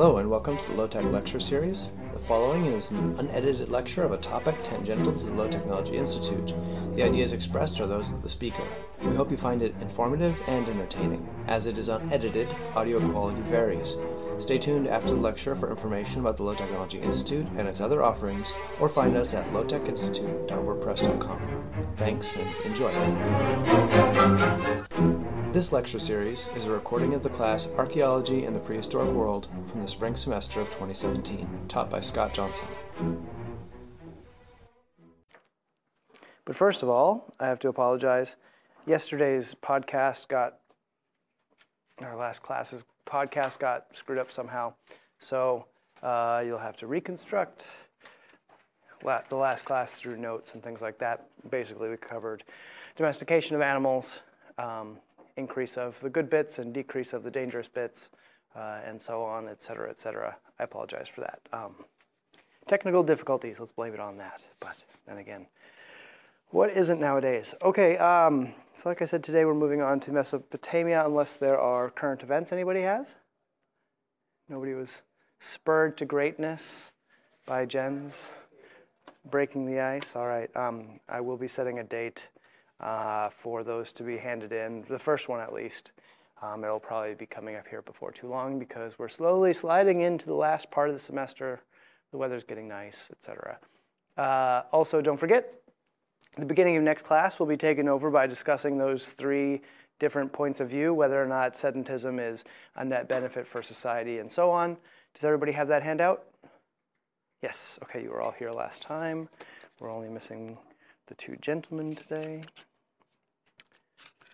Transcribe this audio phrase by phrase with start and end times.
[0.00, 1.90] Hello and welcome to the Low Tech Lecture Series.
[2.14, 6.54] The following is an unedited lecture of a topic tangential to the Low Technology Institute.
[6.94, 8.64] The ideas expressed are those of the speaker.
[9.02, 11.28] We hope you find it informative and entertaining.
[11.48, 13.98] As it is unedited, audio quality varies.
[14.38, 18.02] Stay tuned after the lecture for information about the Low Technology Institute and its other
[18.02, 21.72] offerings, or find us at lowtechinstitute.wordpress.com.
[21.98, 22.90] Thanks and enjoy.
[25.52, 29.80] This lecture series is a recording of the class Archaeology in the Prehistoric World from
[29.80, 32.68] the spring semester of 2017, taught by Scott Johnson.
[36.44, 38.36] But first of all, I have to apologize.
[38.86, 40.58] Yesterday's podcast got,
[42.00, 44.74] our last class's podcast got screwed up somehow.
[45.18, 45.66] So
[46.00, 47.66] uh, you'll have to reconstruct
[49.02, 51.26] la- the last class through notes and things like that.
[51.50, 52.44] Basically, we covered
[52.94, 54.22] domestication of animals.
[54.56, 54.98] Um,
[55.36, 58.10] increase of the good bits and decrease of the dangerous bits,
[58.56, 60.36] uh, and so on, et cetera, et cetera.
[60.58, 61.40] I apologize for that.
[61.52, 61.74] Um,
[62.66, 64.44] technical difficulties, let's blame it on that.
[64.60, 65.46] But then again,
[66.50, 67.54] what isn't nowadays?
[67.62, 71.90] Okay, um, so like I said, today we're moving on to Mesopotamia, unless there are
[71.90, 73.16] current events anybody has.
[74.48, 75.02] Nobody was
[75.38, 76.90] spurred to greatness
[77.46, 78.32] by Jen's
[79.30, 80.16] breaking the ice.
[80.16, 82.30] All right, um, I will be setting a date
[82.80, 85.92] uh, for those to be handed in, the first one at least.
[86.42, 90.26] Um, it'll probably be coming up here before too long because we're slowly sliding into
[90.26, 91.60] the last part of the semester.
[92.12, 93.58] The weather's getting nice, etc.
[94.16, 95.52] Uh, also, don't forget,
[96.38, 99.60] the beginning of next class will be taken over by discussing those three
[99.98, 104.32] different points of view, whether or not sedentism is a net benefit for society and
[104.32, 104.78] so on.
[105.14, 106.24] Does everybody have that handout?
[107.42, 109.28] Yes, okay, you were all here last time.
[109.78, 110.56] We're only missing
[111.06, 112.44] the two gentlemen today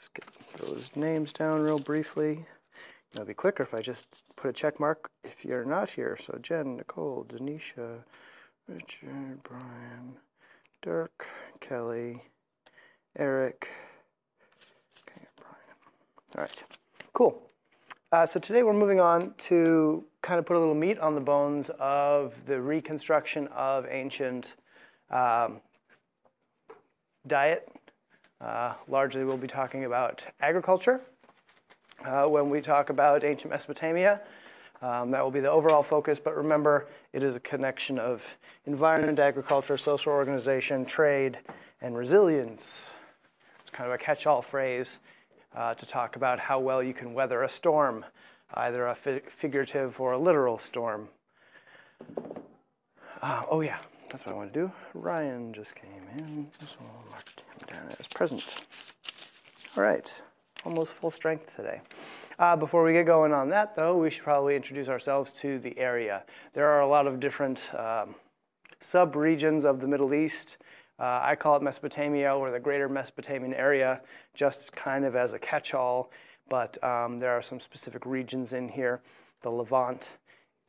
[0.09, 0.25] get
[0.59, 2.47] those names down real briefly.
[3.13, 6.17] It'll be quicker if I just put a check mark if you're not here.
[6.17, 8.05] So Jen, Nicole, Denisha,
[8.69, 10.17] Richard, Brian,
[10.83, 11.27] Dirk,
[11.61, 12.23] Kelly,
[13.19, 13.71] Eric.
[15.03, 16.37] Okay, Brian.
[16.37, 16.65] All right,
[17.13, 17.43] cool.
[18.13, 21.21] Uh, so today we're moving on to kind of put a little meat on the
[21.21, 24.57] bones of the reconstruction of ancient
[25.11, 25.61] um,
[27.27, 27.69] diet
[28.41, 31.01] uh, largely, we'll be talking about agriculture.
[32.05, 34.21] Uh, when we talk about ancient Mesopotamia,
[34.83, 38.37] um, that will be the overall focus, but remember, it is a connection of
[38.67, 41.39] environment, agriculture, social organization, trade,
[41.81, 42.91] and resilience.
[43.61, 44.99] It's kind of a catch all phrase
[45.55, 48.05] uh, to talk about how well you can weather a storm,
[48.53, 51.09] either a fi- figurative or a literal storm.
[53.23, 53.79] Uh, oh, yeah,
[54.11, 54.73] that's what I want to do.
[54.93, 58.65] Ryan just came in, so I'll mark him down as present.
[59.77, 60.23] All right,
[60.65, 61.81] almost full strength today.
[62.39, 65.79] Uh, before we get going on that, though, we should probably introduce ourselves to the
[65.79, 66.25] area.
[66.53, 68.15] There are a lot of different um,
[68.81, 70.59] sub regions of the Middle East.
[70.99, 74.01] Uh, I call it Mesopotamia or the greater Mesopotamian area,
[74.35, 76.11] just kind of as a catch all,
[76.49, 79.01] but um, there are some specific regions in here.
[79.43, 80.11] The Levant,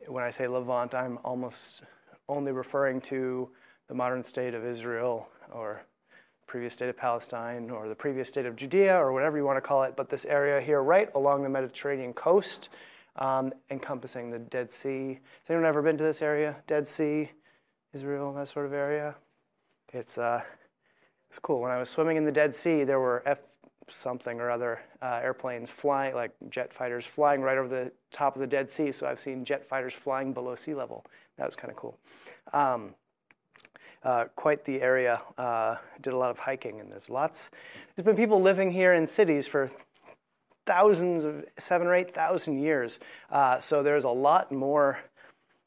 [0.08, 1.84] when I say Levant, I'm almost
[2.30, 3.50] only referring to
[3.88, 5.82] the modern state of Israel or
[6.48, 9.62] previous state of Palestine or the previous state of Judea or whatever you want to
[9.62, 12.70] call it, but this area here right along the Mediterranean coast,
[13.18, 15.20] um, encompassing the Dead Sea.
[15.44, 16.56] Has anyone ever been to this area?
[16.66, 17.32] Dead Sea,
[17.94, 19.16] Israel, that sort of area?
[19.94, 20.42] It's, uh,
[21.30, 21.62] it's cool.
[21.62, 23.40] When I was swimming in the Dead Sea, there were F
[23.90, 28.42] something or other uh, airplanes flying, like jet fighters flying right over the top of
[28.42, 28.92] the Dead Sea.
[28.92, 31.06] So I've seen jet fighters flying below sea level.
[31.38, 31.98] That was kind of cool.
[32.54, 32.96] Um,
[34.04, 35.22] uh, quite the area.
[35.38, 37.50] Uh, did a lot of hiking, and there's lots.
[37.96, 39.70] There's been people living here in cities for
[40.66, 43.00] thousands of seven or eight thousand years.
[43.32, 45.00] Uh, so there's a lot more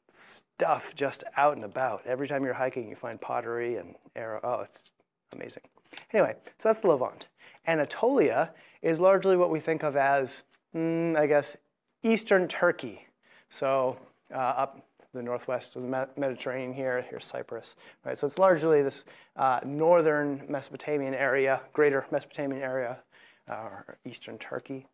[0.07, 2.05] stuff just out and about.
[2.05, 4.39] Every time you're hiking, you find pottery and arrow.
[4.43, 4.91] Oh, it's
[5.33, 5.63] amazing.
[6.13, 7.27] Anyway, so that's the Levant.
[7.67, 10.43] Anatolia is largely what we think of as,
[10.75, 11.55] mm, I guess,
[12.03, 13.07] Eastern Turkey.
[13.49, 13.97] So
[14.33, 17.75] uh, up the northwest of the Mediterranean here, here's Cyprus,
[18.05, 18.17] right?
[18.17, 19.03] So it's largely this
[19.35, 22.99] uh, northern Mesopotamian area, greater Mesopotamian area,
[23.49, 24.87] uh, or eastern Turkey.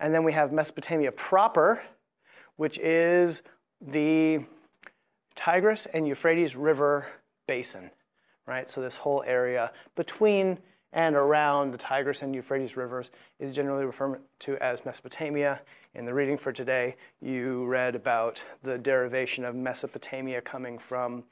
[0.00, 1.82] And then we have Mesopotamia proper,
[2.56, 3.42] which is
[3.80, 4.44] the
[5.36, 7.06] Tigris and Euphrates River
[7.46, 7.90] basin,
[8.46, 8.70] right?
[8.70, 10.58] So this whole area between
[10.94, 13.10] and around the Tigris and Euphrates rivers
[13.40, 15.60] is generally referred to as Mesopotamia.
[15.94, 21.24] In the reading for today, you read about the derivation of Mesopotamia coming from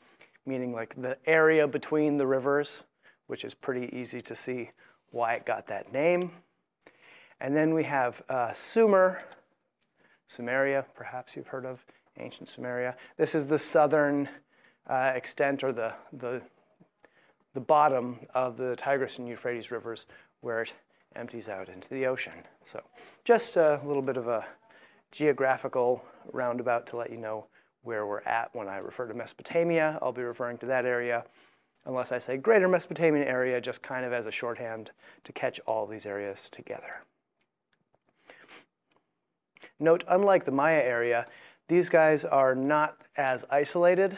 [0.44, 2.82] meaning like the area between the rivers,
[3.29, 4.70] which is pretty easy to see
[5.12, 6.32] why it got that name.
[7.41, 9.23] And then we have uh, Sumer.
[10.29, 11.85] Sumeria, perhaps you've heard of
[12.19, 12.94] ancient Sumeria.
[13.17, 14.29] This is the southern
[14.88, 16.43] uh, extent or the, the,
[17.54, 20.06] the bottom of the Tigris and Euphrates rivers
[20.40, 20.72] where it
[21.14, 22.32] empties out into the ocean.
[22.64, 22.82] So
[23.25, 24.44] just a little bit of a
[25.10, 27.46] geographical roundabout to let you know
[27.82, 29.99] where we're at when I refer to Mesopotamia.
[30.00, 31.25] I'll be referring to that area
[31.84, 34.93] unless I say greater Mesopotamian area, just kind of as a shorthand
[35.25, 37.02] to catch all these areas together.
[39.81, 41.26] Note, unlike the Maya area,
[41.69, 44.16] these guys are not as isolated.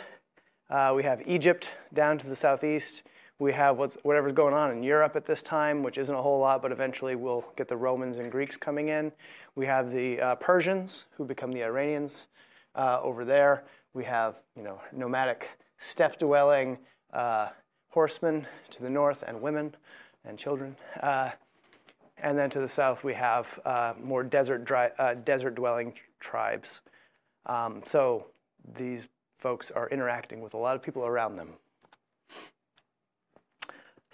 [0.68, 3.02] Uh, we have Egypt down to the southeast.
[3.44, 6.62] We have whatever's going on in Europe at this time, which isn't a whole lot,
[6.62, 9.12] but eventually we'll get the Romans and Greeks coming in.
[9.54, 12.28] We have the uh, Persians, who become the Iranians
[12.74, 13.64] uh, over there.
[13.92, 16.78] We have, you know, nomadic steppe-dwelling
[17.12, 17.50] uh,
[17.90, 19.74] horsemen to the north and women
[20.24, 20.74] and children.
[21.02, 21.32] Uh,
[22.16, 26.80] and then to the south, we have uh, more desert, dry, uh, desert dwelling tribes.
[27.44, 28.28] Um, so
[28.74, 29.06] these
[29.36, 31.50] folks are interacting with a lot of people around them.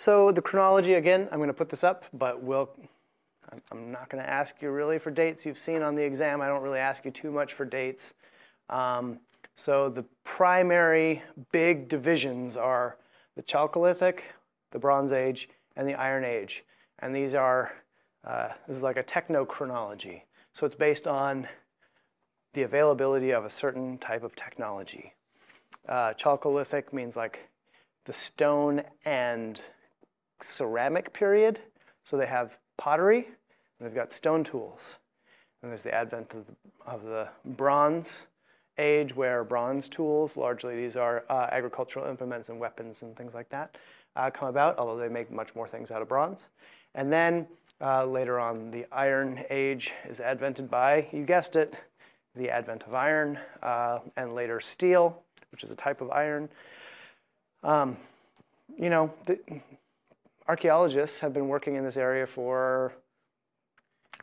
[0.01, 2.71] So the chronology, again, I'm going to put this up, but we'll,
[3.71, 5.45] I'm not going to ask you really for dates.
[5.45, 8.15] You've seen on the exam, I don't really ask you too much for dates.
[8.71, 9.19] Um,
[9.57, 12.97] so the primary big divisions are
[13.37, 14.21] the Chalcolithic,
[14.71, 16.65] the Bronze Age, and the Iron Age.
[17.01, 17.71] And these are,
[18.27, 20.23] uh, this is like a technochronology.
[20.55, 21.47] So it's based on
[22.55, 25.13] the availability of a certain type of technology.
[25.87, 27.51] Uh, Chalcolithic means like
[28.07, 29.63] the stone and
[30.43, 31.61] ceramic period.
[32.03, 34.99] So they have pottery, and they've got stone tools.
[35.63, 36.55] And there's the advent of the,
[36.87, 38.27] of the bronze
[38.79, 43.49] age where bronze tools, largely these are uh, agricultural implements and weapons and things like
[43.51, 43.77] that,
[44.17, 46.49] uh, come about, although they make much more things out of bronze.
[46.95, 47.47] And then
[47.81, 51.75] uh, later on, the Iron Age is advented by, you guessed it,
[52.35, 55.23] the advent of iron, uh, and later steel,
[55.53, 56.49] which is a type of iron.
[57.63, 57.97] Um,
[58.79, 59.39] you know, the,
[60.51, 62.93] archaeologists have been working in this area for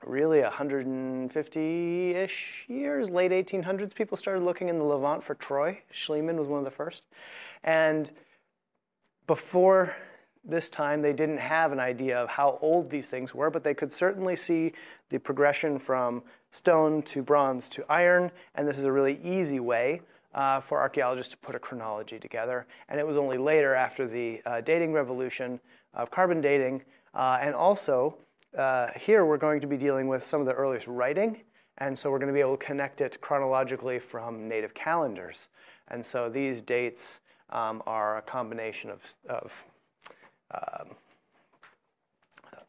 [0.05, 5.81] really 150-ish years, late 1800s, people started looking in the Levant for Troy.
[5.89, 7.03] Schliemann was one of the first.
[7.63, 8.11] And
[9.25, 9.95] before
[10.43, 13.73] this time, they didn't have an idea of how old these things were, but they
[13.73, 14.73] could certainly see
[15.07, 20.01] the progression from stone to bronze to iron, and this is a really easy way
[20.35, 22.67] uh, for archaeologists to put a chronology together.
[22.89, 25.61] And it was only later, after the uh, dating revolution
[25.97, 26.83] of carbon dating,
[27.13, 28.15] uh, and also
[28.57, 31.41] uh, here we're going to be dealing with some of the earliest writing,
[31.79, 35.49] and so we're going to be able to connect it chronologically from native calendars.
[35.89, 39.65] And so these dates um, are a combination of, of,
[40.53, 40.95] um,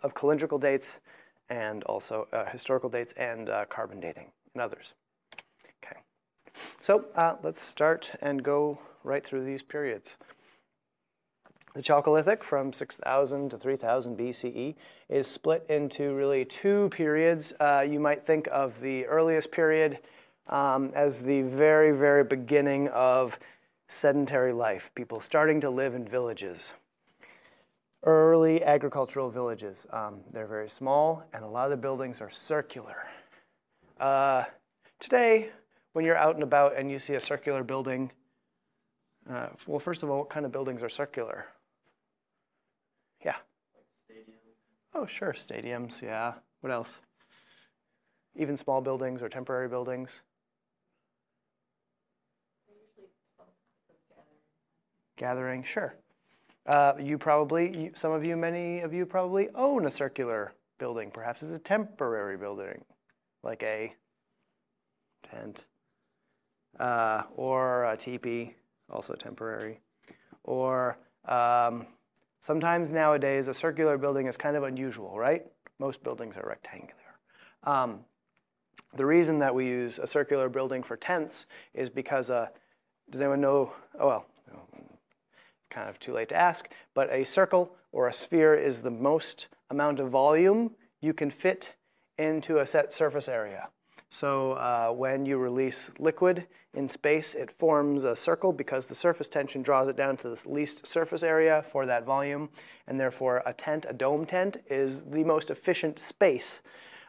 [0.03, 1.01] of calendrical dates
[1.51, 4.95] and also uh, historical dates and uh, carbon dating and others.
[5.83, 6.01] Okay,
[6.81, 10.17] so uh, let's start and go right through these periods.
[11.79, 14.75] The Chalcolithic from 6000 to 3000 BCE
[15.09, 17.53] is split into really two periods.
[17.61, 20.01] Uh, you might think of the earliest period
[20.49, 23.39] um, as the very, very beginning of
[23.87, 26.75] sedentary life, people starting to live in villages.
[28.03, 29.87] Early agricultural villages.
[29.93, 33.07] Um, they're very small, and a lot of the buildings are circular.
[34.01, 34.43] Uh,
[34.99, 35.51] today,
[35.93, 38.11] when you're out and about and you see a circular building,
[39.31, 41.47] uh, well, first of all, what kind of buildings are circular?
[43.25, 43.37] Yeah.
[43.75, 43.87] Like
[44.95, 46.03] oh, sure, stadiums.
[46.03, 46.35] Yeah.
[46.61, 47.01] What else?
[48.37, 50.23] Even small buildings or temporary buildings.
[55.17, 55.95] Gathering, sure.
[56.67, 61.11] Uh, you probably, some of you, many of you probably own a circular building.
[61.11, 62.85] Perhaps it's a temporary building,
[63.43, 63.95] like a
[65.29, 65.65] tent,
[66.79, 68.55] uh, or a teepee,
[68.91, 69.81] also temporary,
[70.45, 71.87] or um,
[72.41, 75.47] Sometimes nowadays a circular building is kind of unusual, right?
[75.79, 76.95] Most buildings are rectangular.
[77.65, 78.01] Um,
[78.97, 82.47] the reason that we use a circular building for tents is because, uh,
[83.11, 87.77] does anyone know, oh well, it's kind of too late to ask, but a circle
[87.93, 91.75] or a sphere is the most amount of volume you can fit
[92.17, 93.69] into a set surface area.
[94.11, 99.29] So uh, when you release liquid in space, it forms a circle because the surface
[99.29, 102.49] tension draws it down to the least surface area for that volume,
[102.87, 106.63] and therefore a tent, a dome tent, is the most efficient space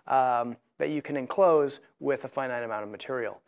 [0.08, 3.42] um, that you can enclose with a finite amount of material.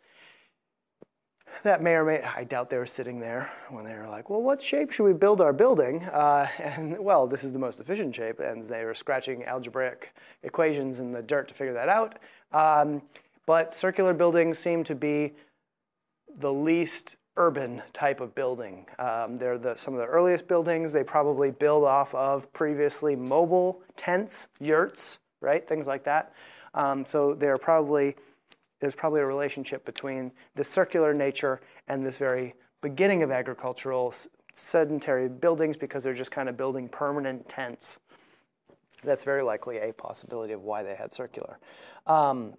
[1.62, 4.42] That may or may, I doubt they were sitting there when they were like, well,
[4.42, 6.04] what shape should we build our building?
[6.04, 10.98] Uh, and well, this is the most efficient shape, and they were scratching algebraic equations
[10.98, 12.18] in the dirt to figure that out.
[12.52, 13.02] Um,
[13.46, 15.32] but circular buildings seem to be
[16.38, 18.86] the least urban type of building.
[18.98, 20.92] Um, they're the, some of the earliest buildings.
[20.92, 25.66] They probably build off of previously mobile tents, yurts, right?
[25.66, 26.32] Things like that.
[26.74, 28.16] Um, so they're probably,
[28.80, 34.14] there's probably a relationship between the circular nature and this very beginning of agricultural
[34.52, 37.98] sedentary buildings because they're just kind of building permanent tents.
[39.04, 41.58] That's very likely a possibility of why they had circular.
[42.06, 42.54] Um,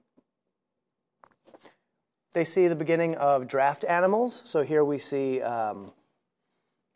[2.34, 4.42] they see the beginning of draft animals.
[4.44, 5.92] So here we see, um,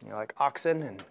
[0.03, 1.03] you know, like oxen and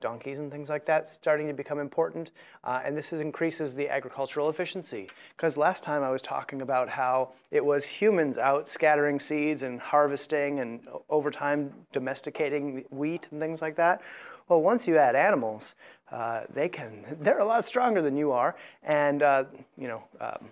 [0.00, 2.32] donkeys and things like that starting to become important.
[2.64, 5.08] Uh, and this is, increases the agricultural efficiency.
[5.36, 9.80] Because last time I was talking about how it was humans out scattering seeds and
[9.80, 14.02] harvesting and over time domesticating wheat and things like that.
[14.48, 15.76] Well, once you add animals,
[16.10, 18.54] uh, they can, they're a lot stronger than you are.
[18.82, 19.44] And, uh,
[19.78, 20.50] you know, um,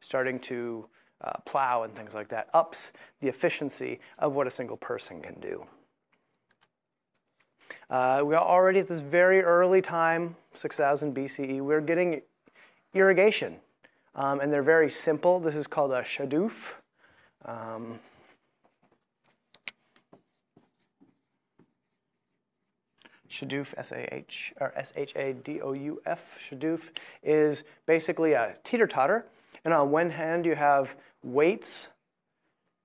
[0.00, 0.86] starting to
[1.20, 5.40] uh, plow and things like that ups the efficiency of what a single person can
[5.40, 5.66] do.
[7.90, 12.22] Uh, we are already at this very early time, 6000 BCE, we're getting
[12.94, 13.56] irrigation.
[14.14, 15.40] Um, and they're very simple.
[15.40, 16.74] This is called a shadoof.
[17.44, 17.98] Um,
[23.28, 26.90] Shadoof, S-A-H, or S-H-A-D-O-U-F, Shadoof,
[27.22, 29.26] is basically a teeter-totter.
[29.64, 31.88] And on one hand, you have weights,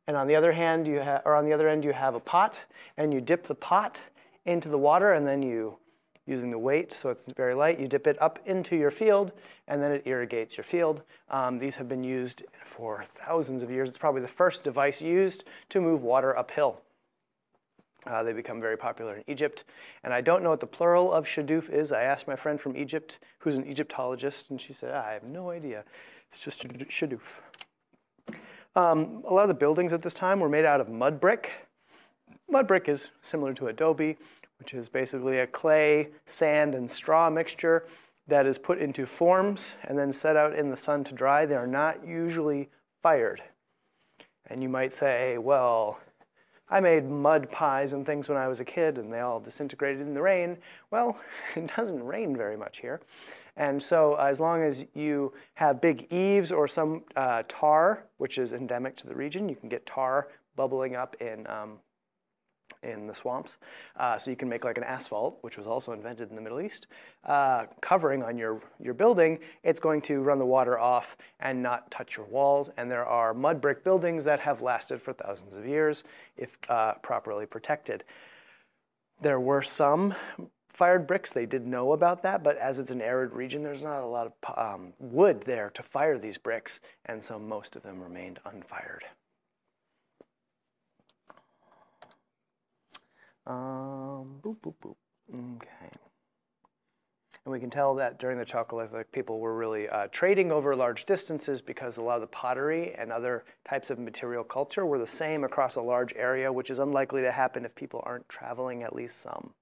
[0.08, 2.20] and on the other hand, you have, or on the other end, you have a
[2.20, 2.64] pot,
[2.98, 4.02] and you dip the pot
[4.46, 5.78] into the water, and then you,
[6.26, 9.34] using the weight, so it's very light, you dip it up into your field,
[9.68, 11.04] and then it irrigates your field.
[11.30, 13.90] Um, these have been used for thousands of years.
[13.90, 16.82] It's probably the first device used to move water uphill.
[18.06, 19.66] Uh, they become very popular in Egypt.
[20.04, 21.92] And I don't know what the plural of shadoof is.
[21.92, 25.50] I asked my friend from Egypt, who's an Egyptologist, and she said, I have no
[25.50, 25.84] idea.
[26.30, 27.40] It's just shadoof.
[28.76, 31.52] Um, a lot of the buildings at this time were made out of mud brick.
[32.48, 34.16] Mud brick is similar to adobe,
[34.60, 37.86] which is basically a clay, sand, and straw mixture
[38.28, 41.46] that is put into forms and then set out in the sun to dry.
[41.46, 42.70] They are not usually
[43.02, 43.42] fired.
[44.46, 46.00] And you might say, well,
[46.70, 50.02] I made mud pies and things when I was a kid and they all disintegrated
[50.02, 50.58] in the rain.
[50.92, 51.20] Well,
[51.56, 53.02] it doesn't rain very much here.
[53.60, 58.54] And so as long as you have big eaves or some uh, tar, which is
[58.54, 61.80] endemic to the region, you can get tar bubbling up in, um,
[62.84, 63.58] in the swamps.
[63.98, 66.62] Uh, so you can make like an asphalt, which was also invented in the Middle
[66.62, 66.88] East,
[67.26, 71.92] uh, covering on your, your building, it's going to run the water off and not
[71.92, 72.70] touch your walls.
[72.78, 76.06] And there are mud brick buildings that have lasted for thousands of years
[76.38, 78.06] if uh, properly protected.
[79.22, 80.16] There were some
[80.80, 81.34] fired bricks.
[81.34, 84.32] They did know about that, but as it's an arid region, there's not a lot
[84.46, 89.04] of um, wood there to fire these bricks, and so most of them remained unfired.
[93.46, 94.96] Um, boop, boop, boop.
[95.34, 95.90] Okay.
[97.44, 101.04] And we can tell that during the Chalcolithic, people were really uh, trading over large
[101.04, 105.08] distances because a lot of the pottery and other types of material culture were the
[105.08, 108.96] same across a large area, which is unlikely to happen if people aren't traveling at
[108.96, 109.54] least some.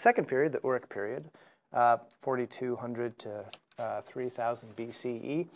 [0.00, 1.28] The second period, the Uruk period,
[1.74, 3.44] uh, 4200 to
[3.78, 5.46] uh, 3000 BCE.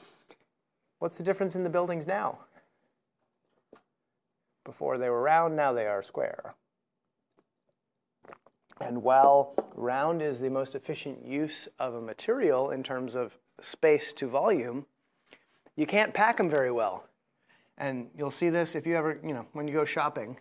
[0.98, 2.40] What's the difference in the buildings now?
[4.62, 6.54] Before they were round, now they are square.
[8.82, 14.12] And while round is the most efficient use of a material in terms of space
[14.12, 14.84] to volume,
[15.74, 17.04] you can't pack them very well.
[17.78, 20.36] And you'll see this if you ever, you know, when you go shopping.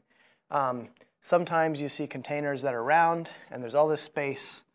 [0.51, 0.89] Um,
[1.25, 4.65] Sometimes you see containers that are round and there's all this space,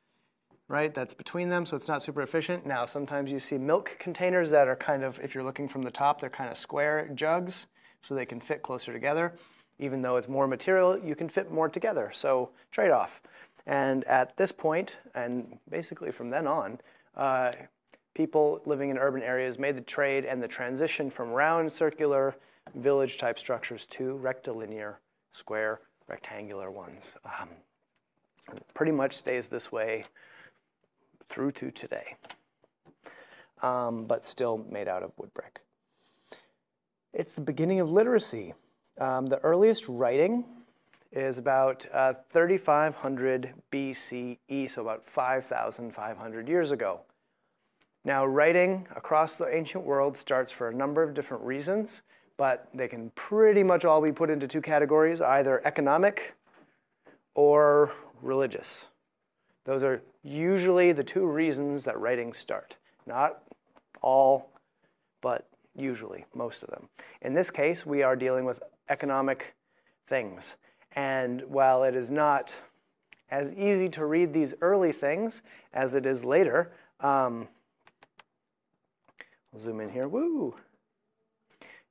[0.67, 2.64] right, that's between them, so it's not super efficient.
[2.64, 5.90] Now, sometimes you see milk containers that are kind of, if you're looking from the
[5.90, 7.67] top, they're kind of square jugs,
[8.00, 9.35] so they can fit closer together.
[9.78, 13.21] Even though it's more material, you can fit more together, so trade-off.
[13.67, 16.81] And at this point, and basically from then on,
[17.14, 17.52] uh,
[18.14, 22.37] people living in urban areas made the trade and the transition from round, circular,
[22.75, 25.00] village-type structures to rectilinear,
[25.31, 27.16] square, rectangular ones.
[27.24, 27.48] Um,
[28.74, 30.04] pretty much stays this way
[31.24, 32.16] through to today,
[33.62, 35.60] um, but still made out of wood brick.
[37.12, 38.54] It's the beginning of literacy.
[38.98, 40.44] Um, the earliest writing
[41.12, 47.00] is about uh, 3500 BCE, so about 5,500 years ago.
[48.04, 52.02] Now, writing across the ancient world starts for a number of different reasons
[52.38, 56.35] but they can pretty much all be put into two categories, either economic
[57.35, 57.92] or
[58.23, 58.87] religious.
[59.64, 62.76] Those are usually the two reasons that writings start.
[63.07, 63.42] Not
[64.00, 64.50] all,
[65.21, 66.88] but usually, most of them.
[67.21, 69.54] In this case, we are dealing with economic
[70.07, 70.57] things.
[70.92, 72.57] And while it is not
[73.30, 75.42] as easy to read these early things
[75.75, 77.49] as it is later, um,
[79.52, 80.09] I'll zoom in here.
[80.09, 80.54] Woo!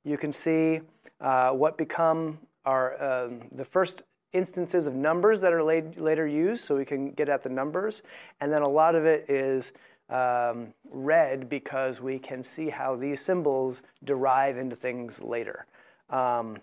[0.08, 0.80] You can see
[1.20, 6.76] uh, what become our um, the first instances of numbers that are later used, so
[6.76, 8.02] we can get at the numbers.
[8.40, 9.72] And then a lot of it is
[10.08, 15.66] um, read because we can see how these symbols derive into things later.
[16.08, 16.56] Um,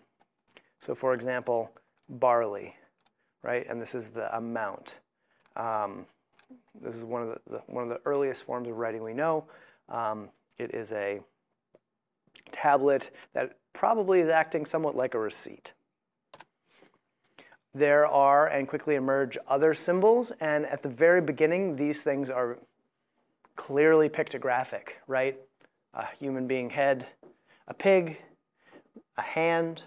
[0.80, 1.72] so for example,
[2.10, 2.74] barley,
[3.44, 3.68] right?
[3.70, 4.96] And this is the amount.
[5.56, 6.08] Um,
[6.82, 9.46] this is one of the, the, one of the earliest forms of writing we know.
[9.88, 11.20] Um, it is a
[12.52, 15.74] tablet that probably is acting somewhat like a receipt.
[17.74, 22.58] There are and quickly emerge other symbols, and at the very beginning, these things are
[23.56, 25.38] clearly pictographic, right?
[25.94, 27.08] A human being head,
[27.68, 28.22] a pig,
[29.18, 29.84] a hand,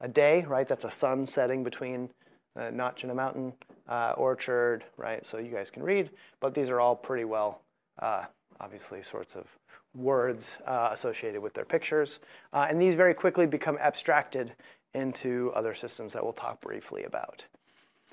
[0.00, 0.66] a day, right?
[0.66, 2.10] That's a sun setting between
[2.56, 3.52] a notch in a mountain,
[3.88, 5.24] uh, orchard, right?
[5.24, 7.62] So you guys can read, but these are all pretty well,
[8.00, 8.24] uh,
[8.60, 9.46] obviously, sorts of
[9.94, 12.20] words uh, associated with their pictures.
[12.52, 14.52] Uh, and these very quickly become abstracted
[14.94, 17.44] into other systems that we'll talk briefly about.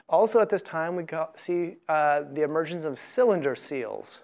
[0.09, 1.03] Also at this time, we
[1.35, 4.21] see uh, the emergence of cylinder seals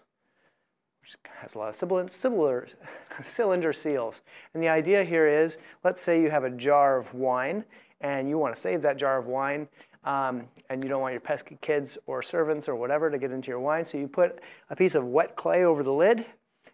[1.03, 2.67] which has a lot of cylinder,
[3.23, 4.21] cylinder seals.
[4.53, 7.65] And the idea here is, let's say you have a jar of wine
[7.99, 9.67] and you want to save that jar of wine
[10.05, 13.49] um, and you don't want your pesky kids or servants or whatever to get into
[13.49, 13.85] your wine.
[13.85, 16.25] So you put a piece of wet clay over the lid,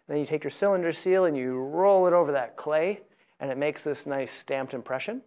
[0.08, 3.00] then you take your cylinder seal and you roll it over that clay
[3.38, 5.22] and it makes this nice stamped impression.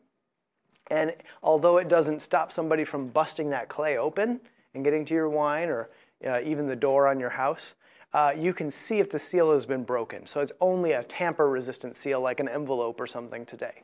[0.91, 4.41] And although it doesn't stop somebody from busting that clay open
[4.73, 5.89] and getting to your wine or
[6.25, 7.75] uh, even the door on your house,
[8.13, 10.27] uh, you can see if the seal has been broken.
[10.27, 13.83] So it's only a tamper resistant seal like an envelope or something today.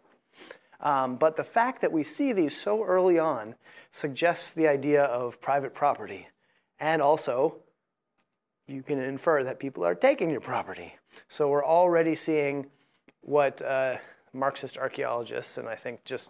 [0.82, 3.56] Um, but the fact that we see these so early on
[3.92, 6.28] suggests the idea of private property.
[6.80, 7.58] And also,
[8.68, 10.96] you can infer that people are taking your property.
[11.28, 12.68] So we're already seeing
[13.22, 13.98] what uh,
[14.34, 16.30] Marxist archaeologists, and I think just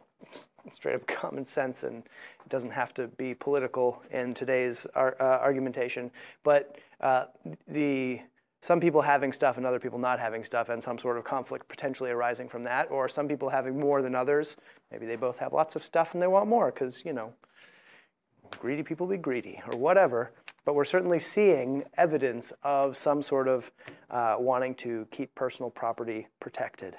[0.71, 5.39] straight up common sense, and it doesn't have to be political in today's ar- uh,
[5.39, 6.11] argumentation,
[6.43, 7.25] but uh,
[7.67, 8.21] the
[8.61, 11.67] some people having stuff and other people not having stuff, and some sort of conflict
[11.69, 14.57] potentially arising from that, or some people having more than others.
[14.91, 17.33] Maybe they both have lots of stuff and they want more because, you know,
[18.59, 20.31] greedy people be greedy or whatever.
[20.65, 23.71] But we're certainly seeing evidence of some sort of
[24.09, 26.97] uh, wanting to keep personal property protected.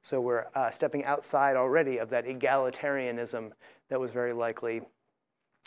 [0.00, 3.52] So we're uh, stepping outside already of that egalitarianism
[3.90, 4.82] that was very likely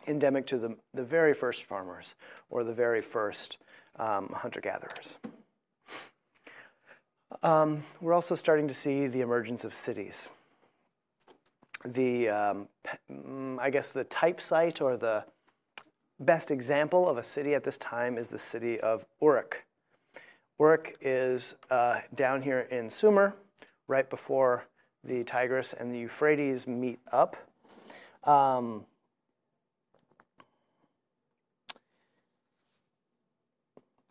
[0.07, 2.15] endemic to the, the very first farmers
[2.49, 3.57] or the very first
[3.99, 5.17] um, hunter gatherers.
[7.43, 10.29] Um, we're also starting to see the emergence of cities.
[11.85, 12.67] The, um,
[13.11, 15.25] mm, I guess, the type site or the
[16.19, 19.65] best example of a city at this time is the city of Uruk.
[20.59, 23.35] Uruk is uh, down here in Sumer,
[23.87, 24.67] right before
[25.03, 27.37] the Tigris and the Euphrates meet up.
[28.23, 28.85] Um,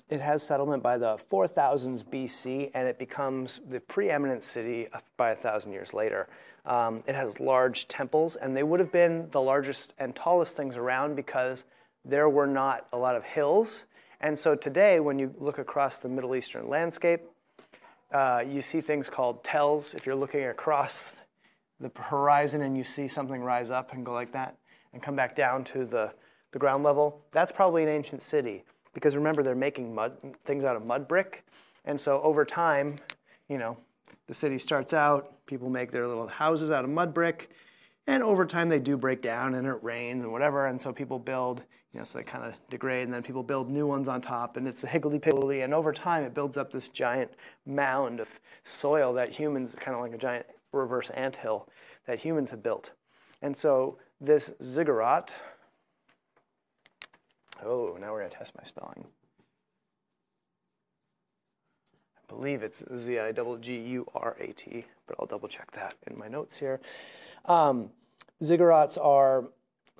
[0.08, 5.36] it has settlement by the 4000s BC, and it becomes the preeminent city by a
[5.36, 6.28] thousand years later.
[6.64, 10.76] Um, it has large temples, and they would have been the largest and tallest things
[10.76, 11.64] around because
[12.04, 13.84] there were not a lot of hills.
[14.20, 17.22] And so today, when you look across the Middle Eastern landscape,
[18.12, 19.92] uh, you see things called tells.
[19.94, 21.16] If you're looking across
[21.80, 24.56] the horizon and you see something rise up and go like that
[24.92, 26.12] and come back down to the,
[26.52, 28.64] the ground level, that's probably an ancient city
[28.96, 31.44] because remember they're making mud things out of mud brick.
[31.84, 32.96] And so over time
[33.46, 33.76] you know
[34.26, 37.50] the city starts out people make their little houses out of mud brick.
[38.06, 40.66] And over time they do break down and it rains and whatever.
[40.66, 43.70] And so people build you know so they kind of degrade and then people build
[43.70, 46.88] new ones on top and it's a higgledy-piggledy and over time it builds up this
[46.88, 47.30] giant
[47.66, 48.28] mound of
[48.64, 51.68] soil that humans kind of like a giant reverse ant hill
[52.06, 52.92] that humans have built.
[53.42, 55.38] And so this ziggurat
[57.64, 59.06] Oh, now we're going to test my spelling.
[62.18, 65.70] I believe it's Z I double G U R A T, but I'll double check
[65.72, 66.80] that in my notes here.
[67.46, 67.90] Um,
[68.42, 69.44] ziggurats are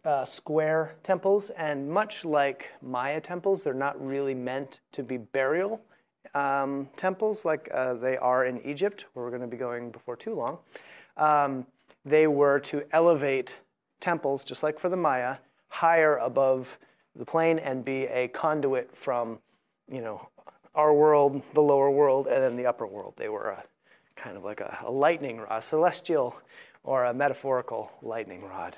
[0.04, 5.80] uh, square temples, and much like Maya temples, they're not really meant to be burial
[6.34, 10.16] um, temples like uh, they are in Egypt, where we're going to be going before
[10.16, 10.58] too long.
[11.16, 11.66] Um,
[12.04, 13.58] they were to elevate
[14.00, 15.36] temples, just like for the Maya,
[15.68, 16.78] higher above
[17.16, 19.38] the plain and be a conduit from,
[19.90, 20.28] you know,
[20.74, 23.14] our world, the lower world, and then the upper world.
[23.16, 23.64] They were a
[24.16, 26.36] kind of like a, a lightning rod, a celestial
[26.82, 28.76] or a metaphorical lightning rod.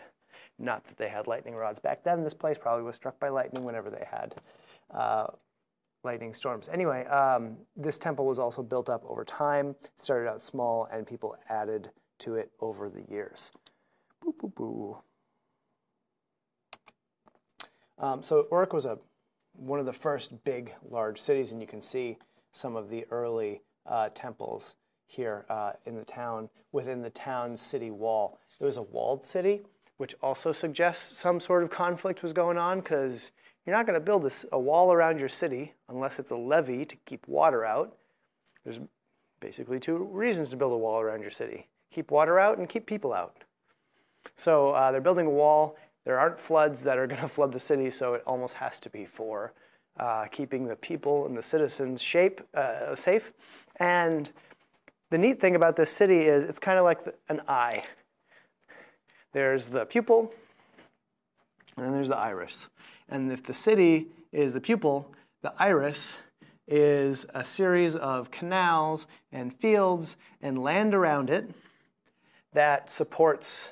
[0.59, 2.25] Not that they had lightning rods back then.
[2.25, 4.35] This place probably was struck by lightning whenever they had
[4.93, 5.27] uh,
[6.03, 6.69] lightning storms.
[6.69, 9.77] Anyway, um, this temple was also built up over time.
[9.83, 13.53] It started out small, and people added to it over the years.
[14.21, 14.99] Boo, boo, boo.
[17.99, 18.99] Um, so Uruk was a
[19.55, 22.17] one of the first big, large cities, and you can see
[22.53, 27.91] some of the early uh, temples here uh, in the town, within the town city
[27.91, 28.39] wall.
[28.61, 29.63] It was a walled city,
[29.97, 33.33] which also suggests some sort of conflict was going on because
[33.67, 36.85] you're not going to build a, a wall around your city unless it's a levee
[36.85, 37.97] to keep water out.
[38.65, 38.81] There's
[39.41, 42.87] basically two reasons to build a wall around your city keep water out and keep
[42.87, 43.45] people out.
[44.37, 45.77] So uh, they're building a wall.
[46.09, 48.89] There aren't floods that are going to flood the city, so it almost has to
[48.89, 49.53] be for
[50.01, 53.31] uh, keeping the people and the citizens shape, uh, safe.
[53.77, 54.31] And
[55.11, 57.83] the neat thing about this city is it's kind of like an eye.
[59.35, 60.33] There's the pupil,
[61.77, 62.69] and then there's the iris.
[63.11, 66.17] And if the city is the pupil, the iris
[66.67, 71.51] is a series of canals and fields and land around it
[72.55, 73.69] that supports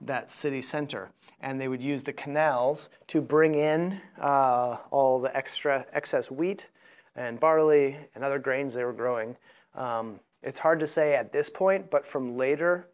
[0.00, 1.10] that city center.
[1.44, 6.68] And they would use the canals to bring in uh, all the extra excess wheat
[7.14, 9.36] and barley and other grains they were growing
[9.74, 12.88] um, it's hard to say at this point, but from later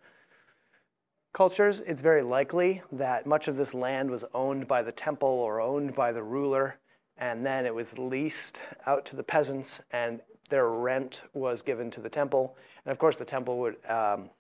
[1.33, 5.61] cultures, it's very likely that much of this land was owned by the temple or
[5.61, 6.79] owned by the ruler,
[7.19, 12.01] and then it was leased out to the peasants, and their rent was given to
[12.01, 12.57] the temple.
[12.85, 14.31] And of course, the temple would um,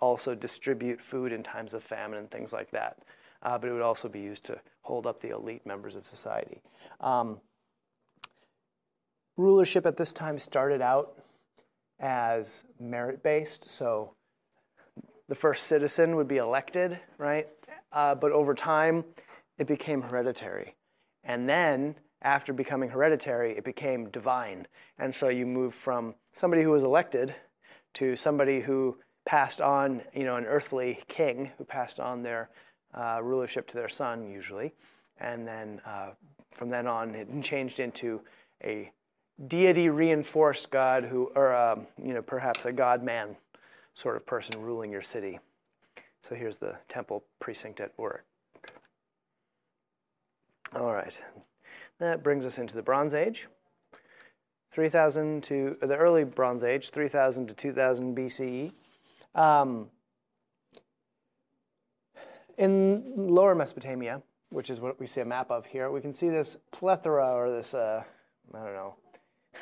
[0.00, 2.98] also distribute food in times of famine and things like that.
[3.42, 6.62] Uh, but it would also be used to hold up the elite members of society.
[7.00, 7.40] Um,
[9.36, 11.18] rulership at this time started out
[11.98, 13.70] as merit based.
[13.70, 14.14] So
[15.28, 17.48] the first citizen would be elected, right?
[17.92, 19.04] Uh, but over time,
[19.58, 20.74] it became hereditary.
[21.24, 24.66] And then, after becoming hereditary, it became divine.
[24.98, 27.34] And so you move from somebody who was elected
[27.94, 32.50] to somebody who passed on, you know, an earthly king who passed on their
[32.94, 34.74] uh, rulership to their son, usually.
[35.18, 36.10] And then uh,
[36.50, 38.20] from then on, it changed into
[38.62, 38.90] a
[39.46, 43.36] deity reinforced God who, or um, you know, perhaps a God man
[43.94, 45.38] sort of person ruling your city.
[46.22, 48.24] So here's the temple precinct at Uruk.
[50.74, 51.20] All right,
[51.98, 53.48] that brings us into the Bronze Age.
[54.72, 58.72] 3000 to the early Bronze Age, 3000 to 2000 BCE.
[59.34, 59.90] Um,
[62.62, 66.28] in lower Mesopotamia, which is what we see a map of here, we can see
[66.28, 68.04] this plethora or this, uh,
[68.54, 68.94] I don't know,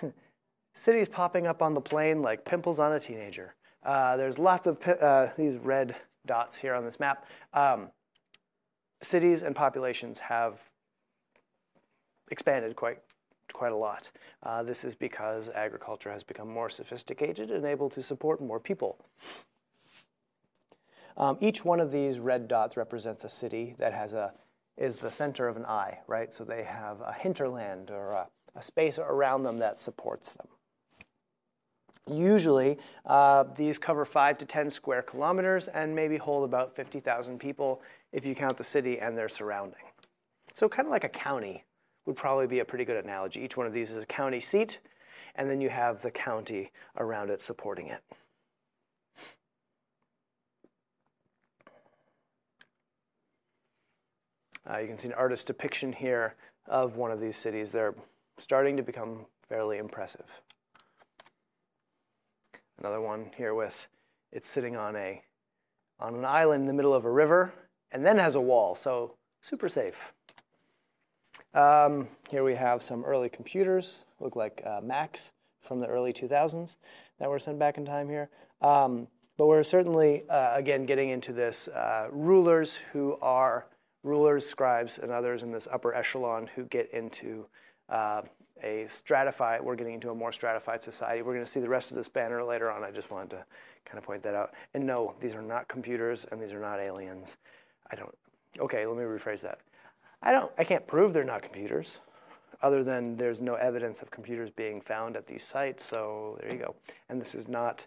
[0.75, 3.55] cities popping up on the plain like pimples on a teenager.
[3.83, 7.25] Uh, there's lots of uh, these red dots here on this map.
[7.55, 7.89] Um,
[9.01, 10.61] cities and populations have
[12.31, 12.99] expanded quite
[13.53, 14.11] quite a lot.
[14.45, 18.97] Uh, this is because agriculture has become more sophisticated and able to support more people.
[21.17, 24.33] Um, each one of these red dots represents a city that has a
[24.77, 26.33] is the center of an eye, right?
[26.33, 30.49] So they have a hinterland or a a space around them that supports them.
[32.11, 37.83] Usually, uh, these cover 5 to 10 square kilometers and maybe hold about 50,000 people
[38.13, 39.83] if you count the city and their surrounding.
[40.55, 41.65] So, kind of like a county
[42.07, 43.41] would probably be a pretty good analogy.
[43.41, 44.81] Each one of these is a county seat,
[45.37, 48.01] and then you have the county around it supporting it.
[54.69, 56.35] Uh, you can see an artist's depiction here
[56.67, 57.71] of one of these cities.
[57.71, 57.95] They're
[58.39, 60.27] starting to become fairly impressive.
[62.79, 63.89] Another one here with
[64.33, 65.23] it's sitting on a
[65.99, 67.53] on an island in the middle of a river
[67.93, 70.13] and then has a wall, so super safe.
[71.53, 76.77] Um, here we have some early computers, look like uh, Macs from the early 2000s
[77.19, 78.31] that were sent back in time here.
[78.63, 83.67] Um, but we're certainly, uh, again, getting into this uh, rulers who are
[84.03, 87.47] rulers, scribes, and others in this upper echelon who get into
[87.89, 88.23] uh,
[88.63, 91.23] a stratified, we're getting into a more stratified society.
[91.23, 92.85] We're going to see the rest of this banner later on.
[92.85, 93.45] I just wanted to
[93.85, 94.53] kind of point that out.
[94.75, 97.39] And no, these are not computers and these are not aliens.
[97.91, 98.15] I don't,
[98.59, 99.59] okay, let me rephrase that.
[100.23, 102.01] I don't, I can't prove they're not computers
[102.63, 105.85] other than there's no evidence of computers being found at these sites.
[105.85, 106.75] So there you go.
[107.09, 107.87] And this is not,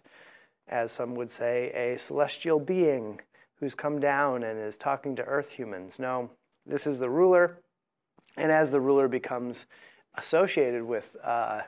[0.68, 3.20] as some would say, a celestial being
[3.60, 5.98] who's come down and is talking to earth humans.
[5.98, 6.30] No,
[6.66, 7.60] this is the ruler.
[8.36, 9.66] And as the ruler becomes
[10.16, 11.62] associated with uh,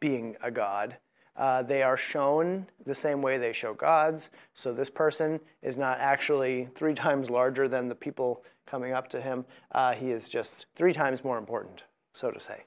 [0.00, 0.96] being a god,
[1.36, 4.30] Uh, they are shown the same way they show gods.
[4.52, 9.20] So this person is not actually three times larger than the people coming up to
[9.20, 9.44] him.
[9.72, 12.64] Uh, he is just three times more important, so to say.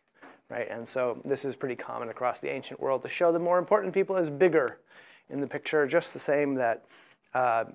[0.49, 0.67] Right?
[0.71, 3.93] And so this is pretty common across the ancient world to show the more important
[3.93, 4.79] people as bigger
[5.29, 6.85] in the picture, just the same that
[7.33, 7.65] uh,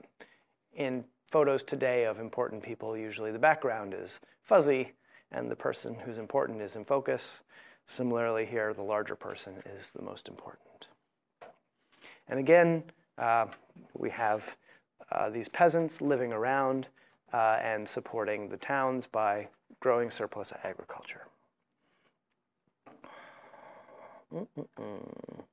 [0.74, 4.92] in photos today of important people, usually the background is fuzzy
[5.30, 7.42] and the person who's important is in focus.
[7.84, 10.88] Similarly here, the larger person is the most important.
[12.28, 12.84] And again,
[13.16, 13.46] uh,
[13.94, 14.56] we have
[15.10, 16.88] uh, these peasants living around
[17.32, 19.48] uh, and supporting the towns by
[19.80, 21.26] growing surplus agriculture.
[24.34, 25.44] Mm-mm-mm.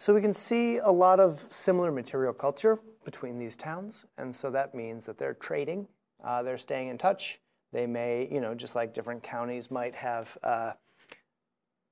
[0.00, 4.50] So we can see a lot of similar material culture between these towns, and so
[4.50, 5.86] that means that they're trading,
[6.24, 7.38] uh, they're staying in touch.
[7.70, 10.72] They may, you know, just like different counties might have uh,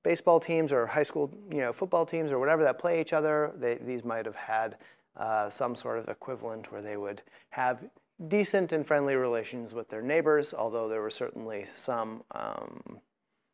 [0.01, 3.51] baseball teams or high school, you know, football teams or whatever that play each other.
[3.55, 4.77] They, these might have had
[5.15, 7.83] uh, some sort of equivalent where they would have
[8.27, 13.01] decent and friendly relations with their neighbors, although there was certainly some um,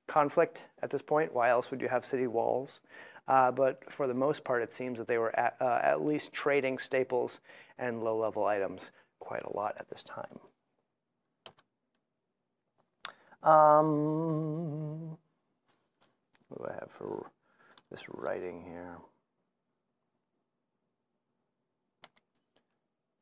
[0.07, 1.33] conflict at this point.
[1.33, 2.79] Why else would you have city walls?
[3.27, 6.31] Uh, but for the most part, it seems that they were at, uh, at least
[6.31, 7.39] trading staples
[7.77, 10.39] and low level items quite a lot at this time.
[13.41, 15.17] Um,
[16.49, 17.31] what do I have for
[17.91, 18.97] this writing here?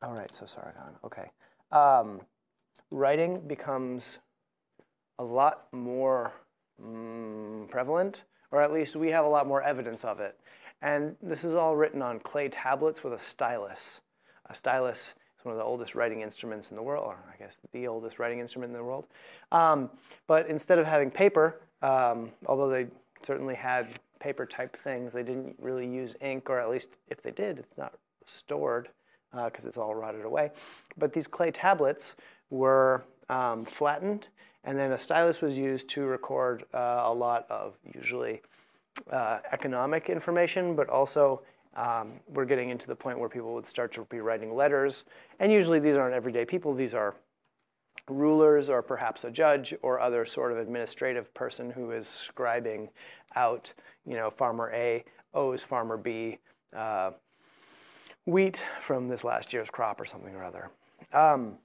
[0.01, 0.81] All right, so Sargon.
[1.05, 1.31] Okay.
[1.71, 2.21] Um,
[2.91, 4.19] writing becomes
[5.17, 6.33] a lot more
[6.81, 10.39] mm, prevalent or at least we have a lot more evidence of it.
[10.81, 14.01] And this is all written on clay tablets with a stylus.
[14.45, 17.57] A stylus is one of the oldest writing instruments in the world, or I guess
[17.73, 19.07] the oldest writing instrument in the world.
[19.51, 19.89] Um,
[20.27, 22.87] but instead of having paper, um, although they
[23.23, 23.87] certainly had
[24.19, 27.77] paper type things, they didn't really use ink, or at least if they did, it's
[27.77, 27.93] not
[28.25, 28.89] stored
[29.31, 30.51] because uh, it's all rotted away.
[30.95, 32.15] But these clay tablets
[32.51, 34.27] were um, flattened
[34.63, 38.41] and then a stylus was used to record uh, a lot of usually
[39.11, 41.41] uh, economic information, but also
[41.75, 45.05] um, we're getting into the point where people would start to be writing letters.
[45.39, 47.15] And usually these aren't everyday people, these are
[48.09, 52.89] rulers or perhaps a judge or other sort of administrative person who is scribing
[53.35, 53.73] out,
[54.05, 56.37] you know, farmer A owes farmer B
[56.75, 57.11] uh,
[58.25, 60.69] wheat from this last year's crop or something or other.
[61.11, 61.57] Um,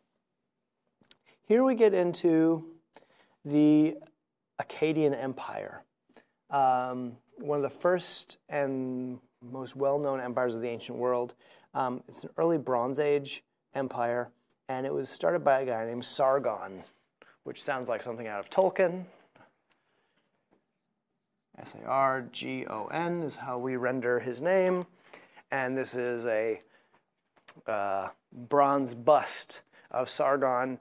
[1.46, 2.64] here we get into
[3.44, 3.96] the
[4.60, 5.82] Akkadian Empire.
[6.50, 11.34] Um, one of the first and most well-known empires of the ancient world.
[11.74, 14.30] Um, it's an early Bronze Age empire,
[14.68, 16.82] and it was started by a guy named Sargon,
[17.44, 19.04] which sounds like something out of Tolkien.
[21.60, 24.86] S-A-R-G-O-N is how we render his name,
[25.50, 26.60] and this is a
[27.66, 30.78] uh, bronze bust of Sargon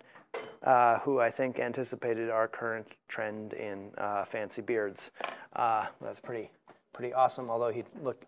[0.63, 5.11] uh, who I think anticipated our current trend in uh, fancy beards.
[5.53, 6.51] Uh, that's pretty,
[6.93, 8.25] pretty awesome, although he'd look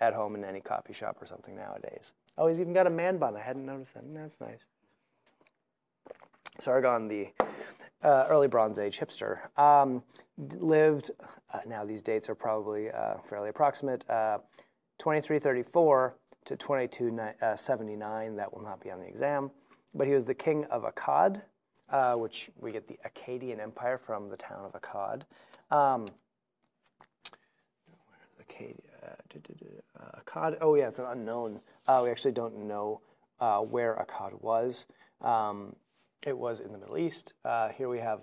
[0.00, 2.12] at home in any coffee shop or something nowadays.
[2.38, 3.36] Oh, he's even got a man bun.
[3.36, 4.02] I hadn't noticed that.
[4.14, 4.60] That's nice.
[6.58, 7.28] Sargon, the
[8.02, 10.02] uh, early Bronze Age hipster, um,
[10.58, 11.10] lived,
[11.52, 18.36] uh, now these dates are probably uh, fairly approximate, 2334 to 2279.
[18.36, 19.50] That will not be on the exam.
[19.94, 21.42] But he was the king of Akkad,
[21.92, 25.22] uh, which we get the Akkadian Empire from the town of Akkad.
[25.70, 26.08] Um,
[28.50, 31.60] Akkadia, uh, Akkad, oh yeah, it's an unknown.
[31.86, 33.00] Uh, we actually don't know
[33.40, 34.86] uh, where Akkad was.
[35.20, 35.76] Um,
[36.26, 37.34] it was in the Middle East.
[37.44, 38.20] Uh, here we have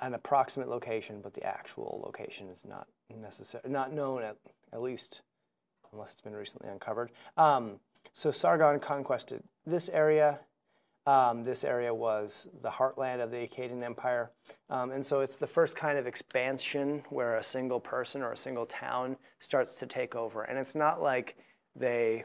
[0.00, 4.36] an approximate location, but the actual location is not necessary, not known at,
[4.72, 5.22] at least,
[5.92, 7.10] unless it's been recently uncovered.
[7.36, 7.80] Um,
[8.12, 10.40] so Sargon conquested this area.
[11.06, 14.32] Um, this area was the heartland of the Akkadian Empire.
[14.68, 18.36] Um, and so it's the first kind of expansion where a single person or a
[18.36, 20.42] single town starts to take over.
[20.42, 21.36] And it's not like
[21.76, 22.24] they,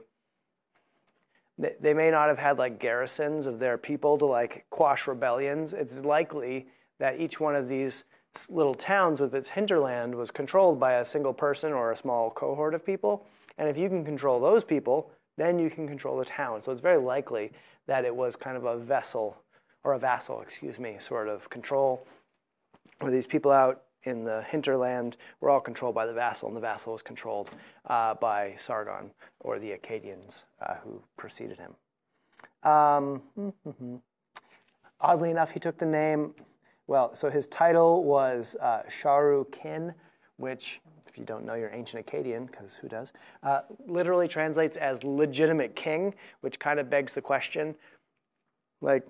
[1.60, 5.74] they, they may not have had like garrisons of their people to like quash rebellions.
[5.74, 6.67] It's likely
[6.98, 8.06] that each one of these
[8.50, 12.74] little towns with its hinterland was controlled by a single person or a small cohort
[12.74, 13.28] of people.
[13.60, 16.62] And if you can control those people, then you can control the town.
[16.63, 17.52] So it's very likely
[17.88, 19.38] that it was kind of a vessel,
[19.84, 22.06] or a vassal, excuse me, sort of control,
[23.00, 26.62] where these people out in the hinterland were all controlled by the vassal, and the
[26.62, 27.50] vassal was controlled
[27.88, 31.74] uh, by Sargon, or the Akkadians uh, who preceded him.
[32.70, 33.22] Um,
[35.04, 36.36] Oddly enough, he took the name,
[36.86, 39.96] well, so his title was uh, Sharu Kin,
[40.38, 40.80] which,
[41.12, 43.12] if you don't know your ancient Akkadian, because who does,
[43.43, 47.76] uh, literally translates as legitimate king, which kind of begs the question
[48.82, 49.08] like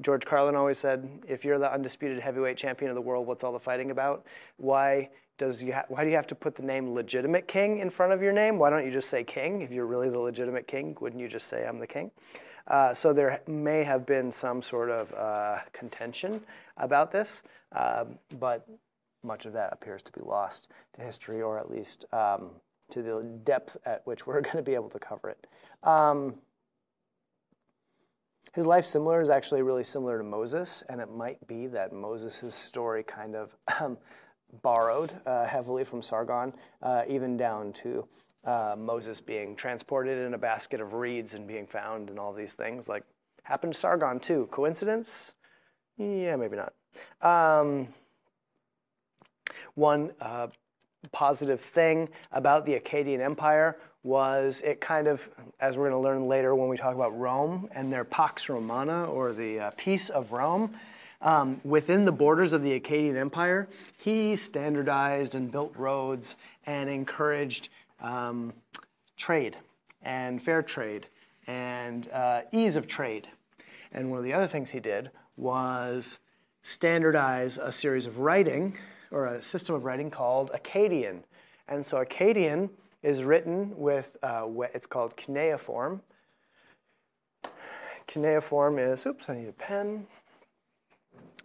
[0.00, 3.52] George Carlin always said, if you're the undisputed heavyweight champion of the world, what's all
[3.52, 4.26] the fighting about?
[4.58, 7.90] Why does you ha- why do you have to put the name legitimate king in
[7.90, 8.58] front of your name?
[8.58, 9.62] Why don't you just say king?
[9.62, 12.10] If you're really the legitimate king, wouldn't you just say I'm the king?
[12.66, 16.42] Uh, so there may have been some sort of uh, contention
[16.76, 18.04] about this, uh,
[18.38, 18.66] but
[19.26, 22.50] much of that appears to be lost to history, or at least um,
[22.90, 25.46] to the depth at which we're going to be able to cover it.
[25.82, 26.36] Um,
[28.54, 32.54] his life similar is actually really similar to Moses, and it might be that Moses'
[32.54, 33.98] story kind of um,
[34.62, 38.08] borrowed uh, heavily from Sargon, uh, even down to
[38.44, 42.54] uh, Moses being transported in a basket of reeds and being found and all these
[42.54, 42.88] things.
[42.88, 43.02] Like
[43.42, 44.48] happened to Sargon too.
[44.50, 45.32] Coincidence?
[45.98, 46.72] Yeah, maybe not.
[47.20, 47.88] Um,
[49.76, 50.48] one uh,
[51.12, 55.28] positive thing about the Akkadian Empire was it kind of,
[55.60, 59.04] as we're going to learn later when we talk about Rome and their Pax Romana
[59.04, 60.74] or the uh, Peace of Rome,
[61.22, 66.36] um, within the borders of the Akkadian Empire, he standardized and built roads
[66.66, 67.68] and encouraged
[68.00, 68.52] um,
[69.16, 69.56] trade
[70.02, 71.06] and fair trade
[71.46, 73.28] and uh, ease of trade.
[73.92, 76.18] And one of the other things he did was
[76.66, 78.76] standardize a series of writing
[79.12, 81.20] or a system of writing called Akkadian.
[81.68, 82.70] And so Akkadian
[83.04, 86.02] is written with, uh, it's called cuneiform.
[88.08, 90.08] Cuneiform is, oops, I need a pen.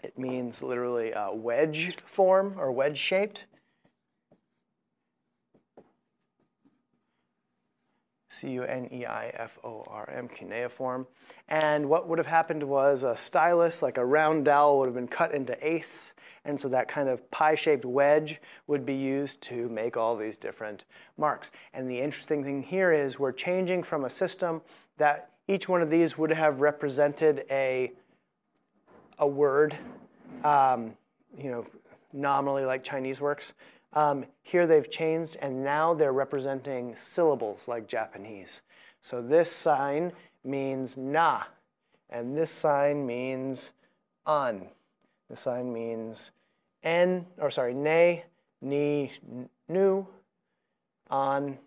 [0.02, 3.46] It means literally uh, wedge form or wedge shaped.
[8.42, 11.06] C-U-N-E-I-F-O-R-M, cuneiform.
[11.48, 15.08] And what would have happened was a stylus, like a round dowel, would have been
[15.08, 16.14] cut into eighths.
[16.44, 20.86] And so that kind of pie-shaped wedge would be used to make all these different
[21.18, 21.52] marks.
[21.74, 24.62] And the interesting thing here is we're changing from a system
[24.98, 27.92] that each one of these would have represented a,
[29.20, 29.78] a word,
[30.44, 30.96] um,
[31.38, 31.66] you know,
[32.12, 33.54] nominally like Chinese works,
[33.94, 38.62] um, here they've changed and now they're representing syllables like Japanese.
[39.02, 41.44] So this sign means na,
[42.10, 43.72] and this sign means
[44.26, 44.68] an.
[45.30, 46.32] This sign means
[46.84, 48.24] n, or sorry, ne,
[48.62, 49.12] ni,
[49.68, 50.08] nu,
[51.10, 51.58] an,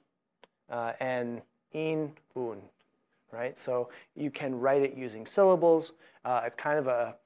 [0.71, 2.59] uh, and in, un,
[3.33, 3.59] right?
[3.59, 5.93] So you can write it using syllables.
[6.25, 7.17] Uh, it's kind of a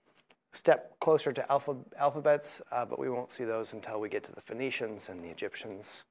[0.52, 4.32] step closer to alpha, alphabets, uh, but we won't see those until we get to
[4.32, 6.04] the Phoenicians and the Egyptians,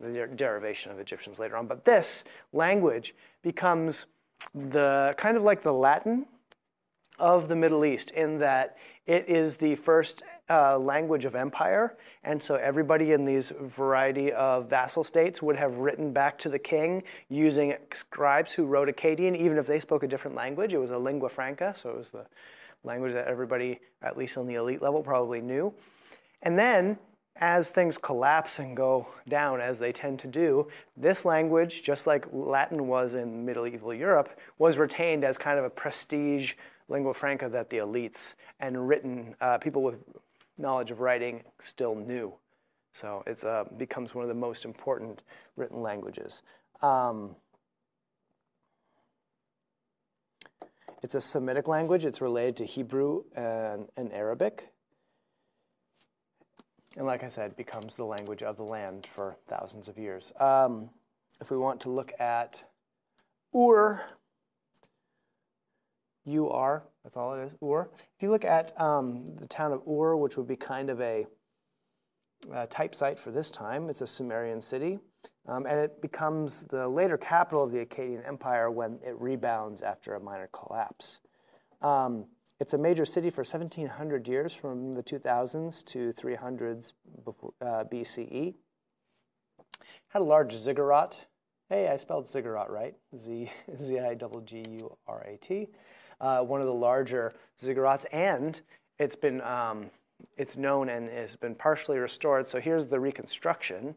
[0.00, 1.66] the derivation of Egyptians later on.
[1.66, 4.06] But this language becomes
[4.54, 6.26] the kind of like the Latin
[7.18, 8.76] of the Middle East in that
[9.06, 14.70] it is the first uh, language of empire, and so everybody in these variety of
[14.70, 19.58] vassal states would have written back to the king using scribes who wrote Akkadian, even
[19.58, 20.72] if they spoke a different language.
[20.72, 22.26] It was a lingua franca, so it was the
[22.84, 25.72] language that everybody, at least on the elite level, probably knew.
[26.42, 26.98] And then,
[27.36, 32.26] as things collapse and go down, as they tend to do, this language, just like
[32.32, 36.54] Latin was in medieval Europe, was retained as kind of a prestige
[36.88, 39.96] lingua franca that the elites and written uh, people with
[40.58, 42.32] knowledge of writing still knew.
[42.92, 45.22] So it uh, becomes one of the most important
[45.56, 46.42] written languages.
[46.82, 47.36] Um,
[51.02, 52.04] It's a Semitic language.
[52.04, 54.68] It's related to Hebrew and, and Arabic.
[56.96, 60.32] And like I said, becomes the language of the land for thousands of years.
[60.38, 60.90] Um,
[61.40, 62.62] if we want to look at
[63.56, 64.00] Ur,
[66.24, 67.90] U-R, that's all it is, Ur.
[68.16, 71.26] If you look at um, the town of Ur, which would be kind of a,
[72.52, 75.00] a type site for this time, it's a Sumerian city.
[75.46, 80.14] Um, and it becomes the later capital of the Akkadian Empire when it rebounds after
[80.14, 81.20] a minor collapse.
[81.80, 82.26] Um,
[82.60, 86.92] it's a major city for 1700 years from the 2000s to 300s
[87.24, 88.54] before, uh, BCE.
[90.08, 91.26] Had a large ziggurat.
[91.68, 92.94] Hey, I spelled ziggurat right.
[93.16, 94.14] Z Z I
[94.44, 95.68] G U R A T.
[96.20, 98.60] Uh, one of the larger ziggurats, and
[99.00, 99.90] it's been um,
[100.36, 102.46] it's known and has been partially restored.
[102.46, 103.96] So here's the reconstruction.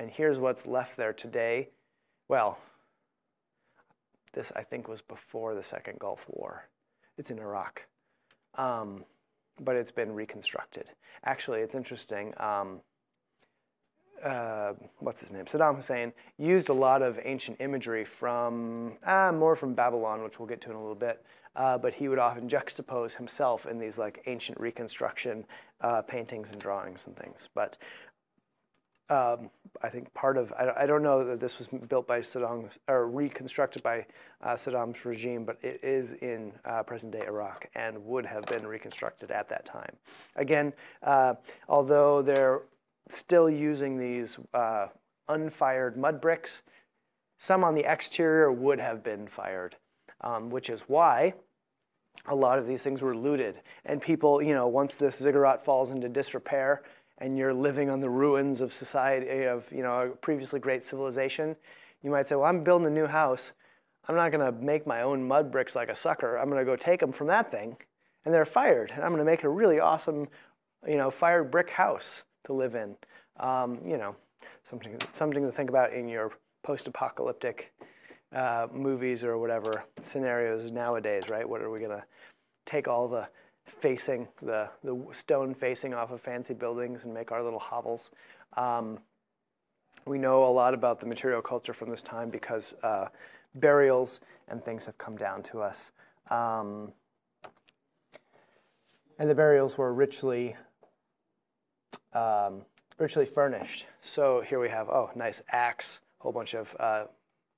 [0.00, 1.68] And here's what's left there today.
[2.26, 2.58] Well,
[4.32, 6.70] this I think was before the Second Gulf War.
[7.18, 7.82] It's in Iraq.
[8.54, 9.04] Um,
[9.60, 10.86] but it's been reconstructed.
[11.22, 12.32] Actually, it's interesting.
[12.38, 12.80] Um,
[14.24, 15.44] uh, what's his name?
[15.44, 20.48] Saddam Hussein used a lot of ancient imagery from, ah, more from Babylon, which we'll
[20.48, 21.22] get to in a little bit.
[21.56, 25.44] Uh, but he would often juxtapose himself in these like ancient reconstruction
[25.80, 27.48] uh, paintings and drawings and things.
[27.54, 27.76] But
[29.10, 29.50] um,
[29.82, 33.08] I think part of I, I, don't know that this was built by Saddam or
[33.08, 34.06] reconstructed by
[34.42, 39.30] uh, Saddam's regime, but it is in uh, present-day Iraq and would have been reconstructed
[39.30, 39.96] at that time.
[40.36, 41.34] Again, uh,
[41.68, 42.62] although they're
[43.08, 44.86] still using these uh,
[45.28, 46.62] unfired mud bricks,
[47.38, 49.76] some on the exterior would have been fired,
[50.20, 51.34] um, which is why
[52.26, 53.60] a lot of these things were looted.
[53.84, 56.82] And people, you know, once this ziggurat falls into disrepair
[57.20, 61.56] and you're living on the ruins of society, of, you know, a previously great civilization,
[62.02, 63.52] you might say, well, I'm building a new house.
[64.08, 66.36] I'm not going to make my own mud bricks like a sucker.
[66.36, 67.76] I'm going to go take them from that thing,
[68.24, 68.90] and they're fired.
[68.94, 70.28] And I'm going to make a really awesome,
[70.88, 72.96] you know, fired brick house to live in.
[73.38, 74.16] Um, you know,
[74.62, 77.72] something, something to think about in your post-apocalyptic
[78.34, 81.48] uh, movies or whatever scenarios nowadays, right?
[81.48, 82.04] What are we going to
[82.64, 83.28] take all the
[83.70, 88.10] facing, the, the stone facing off of fancy buildings and make our little hovels?
[88.56, 88.98] Um,
[90.06, 93.08] we know a lot about the material culture from this time because uh,
[93.54, 95.92] burials and things have come down to us.
[96.30, 96.92] Um,
[99.18, 100.56] and the burials were richly
[102.12, 102.62] um,
[102.98, 103.86] richly furnished.
[104.02, 107.04] So here we have, oh, nice axe, a whole bunch of uh,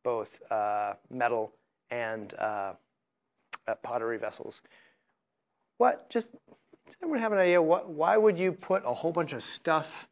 [0.02, 1.52] both uh, metal
[1.90, 2.72] and uh,
[3.66, 4.62] uh, pottery vessels.
[5.82, 7.60] What, just, does anyone have an idea?
[7.60, 10.06] What, why would you put a whole bunch of stuff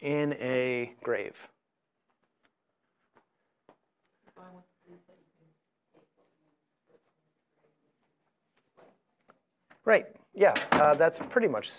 [0.00, 1.36] in a grave?
[9.84, 11.70] Right, yeah, uh, that's pretty much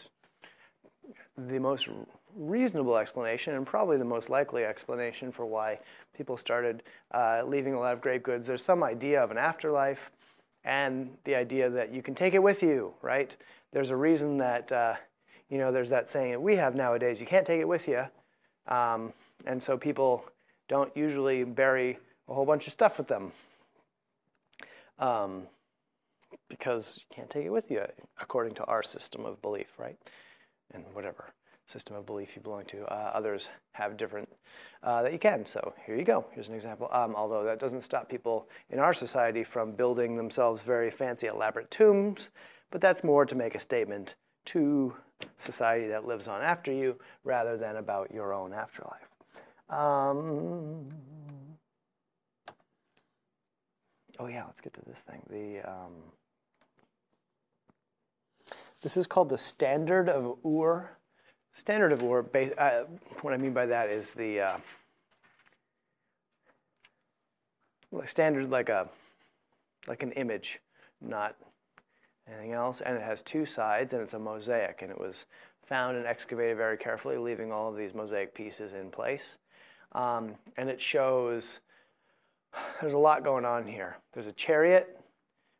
[1.37, 1.89] the most
[2.33, 5.79] reasonable explanation and probably the most likely explanation for why
[6.15, 8.47] people started uh, leaving a lot of grave goods.
[8.47, 10.09] There's some idea of an afterlife
[10.69, 13.35] and the idea that you can take it with you, right?
[13.73, 14.93] There's a reason that, uh,
[15.49, 18.05] you know, there's that saying that we have nowadays, you can't take it with you.
[18.67, 19.11] Um,
[19.47, 20.23] and so people
[20.67, 21.97] don't usually bury
[22.27, 23.31] a whole bunch of stuff with them
[24.99, 25.47] um,
[26.49, 27.83] because you can't take it with you
[28.21, 29.97] according to our system of belief, right?
[30.71, 31.33] And whatever
[31.69, 32.83] system of belief you belong to.
[32.85, 34.27] Uh, others have different
[34.83, 35.45] uh, that you can.
[35.45, 36.25] So here you go.
[36.31, 36.89] Here's an example.
[36.91, 41.69] Um, although that doesn't stop people in our society from building themselves very fancy, elaborate
[41.69, 42.31] tombs,
[42.71, 44.15] but that's more to make a statement
[44.45, 44.95] to
[45.35, 49.09] society that lives on after you rather than about your own afterlife.
[49.69, 50.87] Um,
[54.17, 55.21] oh yeah, let's get to this thing.
[55.29, 55.93] The um,
[58.81, 60.97] this is called the Standard of Ur.
[61.53, 62.25] Standard of Ur,
[62.57, 62.83] uh,
[63.21, 64.57] what I mean by that is the uh,
[68.05, 68.89] standard like a
[69.87, 70.59] like an image,
[71.01, 71.35] not
[72.27, 75.25] anything else, and it has two sides and it's a mosaic, and it was
[75.65, 79.37] found and excavated very carefully, leaving all of these mosaic pieces in place.
[79.93, 81.59] Um, and it shows
[82.81, 83.97] there's a lot going on here.
[84.13, 84.99] There's a chariot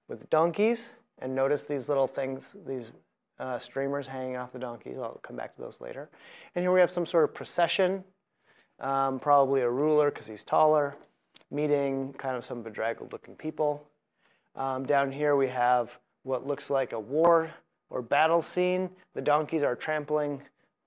[0.08, 2.92] with donkeys, and notice these little things, these
[3.40, 4.98] uh, streamers hanging off the donkeys.
[4.98, 6.10] I'll come back to those later.
[6.56, 8.04] And here we have some sort of procession,
[8.80, 10.96] um, probably a ruler because he's taller,
[11.52, 13.88] meeting kind of some bedraggled looking people.
[14.56, 17.52] Um, down here we have what looks like a war
[17.90, 18.90] or battle scene.
[19.14, 20.42] The donkeys are trampling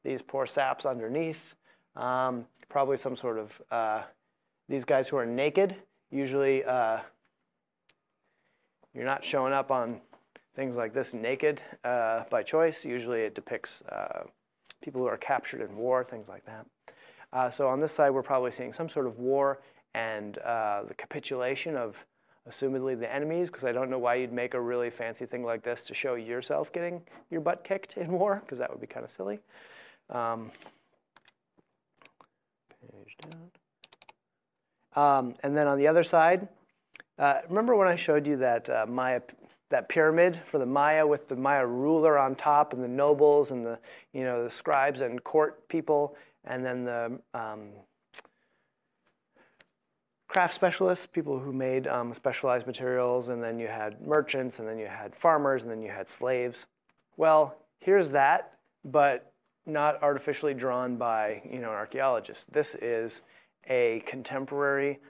[0.04, 1.54] these poor saps underneath.
[1.96, 4.02] Um, probably some sort of, uh,
[4.68, 5.76] these guys who are naked,
[6.10, 6.98] usually uh,
[8.94, 10.00] you're not showing up on
[10.54, 12.84] things like this naked uh, by choice.
[12.84, 14.24] Usually it depicts uh,
[14.82, 16.66] people who are captured in war, things like that.
[17.32, 19.60] Uh, so on this side, we're probably seeing some sort of war
[19.94, 22.04] and uh, the capitulation of
[22.48, 25.62] assumedly the enemies, because I don't know why you'd make a really fancy thing like
[25.62, 29.04] this to show yourself getting your butt kicked in war, because that would be kind
[29.04, 29.38] of silly.
[30.10, 30.50] Um,
[32.90, 33.50] page down.
[34.94, 36.48] Um, and then on the other side,
[37.18, 39.20] uh, remember when I showed you that uh, Maya
[39.72, 43.64] that pyramid for the Maya with the Maya ruler on top and the nobles and
[43.64, 43.78] the,
[44.12, 46.14] you know, the scribes and court people,
[46.44, 47.70] and then the um,
[50.28, 54.78] craft specialists, people who made um, specialized materials, and then you had merchants, and then
[54.78, 56.66] you had farmers, and then you had slaves.
[57.16, 59.32] Well, here's that, but
[59.64, 62.52] not artificially drawn by you know, an archaeologist.
[62.52, 63.22] This is
[63.70, 65.00] a contemporary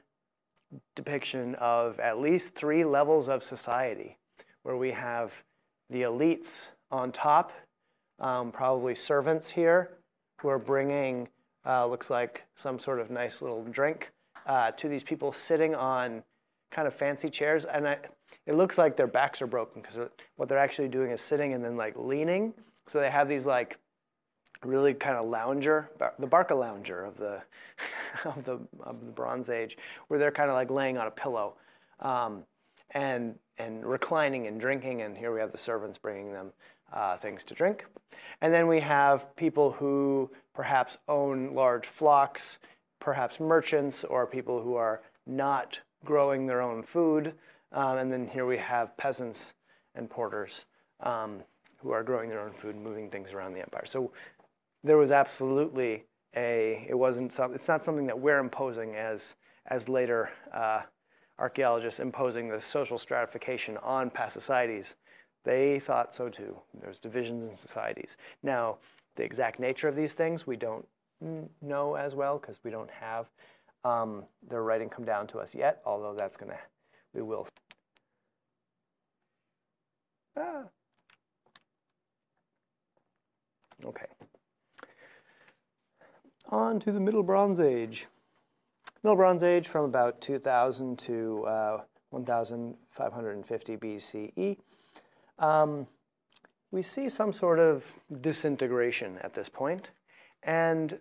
[0.95, 4.19] depiction of at least three levels of society
[4.63, 5.43] where we have
[5.91, 7.53] the elites on top,
[8.19, 9.91] um, probably servants here,
[10.41, 11.29] who are bringing,
[11.67, 14.11] uh, looks like some sort of nice little drink
[14.47, 16.23] uh, to these people sitting on
[16.71, 17.65] kind of fancy chairs.
[17.65, 17.99] And I,
[18.47, 19.99] it looks like their backs are broken because
[20.37, 22.55] what they're actually doing is sitting and then like leaning.
[22.87, 23.79] So they have these like
[24.65, 27.43] really kind of lounger, the Barca lounger of the,
[28.25, 29.77] of the, of the Bronze Age,
[30.09, 31.55] where they're kind of like laying on a pillow
[32.01, 32.45] um,
[32.93, 35.03] and, and reclining and drinking.
[35.03, 36.53] And here we have the servants bringing them
[36.93, 37.87] uh, things to drink.
[38.41, 42.59] And then we have people who perhaps own large flocks,
[43.01, 47.35] perhaps merchants, or people who are not growing their own food.
[47.73, 49.55] Um, and then here we have peasants
[49.95, 50.65] and porters
[51.01, 51.41] um,
[51.79, 53.87] who are growing their own food, moving things around the empire.
[53.87, 54.13] So
[54.85, 56.05] there was absolutely
[56.35, 59.37] a, it wasn't some, it's not something that we're imposing as,
[59.67, 60.83] as later uh,
[61.43, 64.95] archaeologists imposing the social stratification on past societies.
[65.45, 66.57] They thought so too.
[66.81, 68.17] There's divisions in societies.
[68.45, 68.79] Now,
[69.17, 70.87] the exact nature of these things we don't
[71.61, 73.29] know as well because we don't have
[73.85, 76.59] um, their writing come down to us yet, although that's to,
[77.13, 77.49] we will.
[80.37, 80.63] Ah.
[83.85, 84.07] Okay.
[86.51, 88.07] On to the Middle Bronze Age.
[89.03, 91.81] Middle Bronze Age from about 2000 to uh,
[92.11, 94.57] 1550 BCE.
[95.41, 95.89] Um,
[96.71, 99.91] we see some sort of disintegration at this point.
[100.45, 101.01] And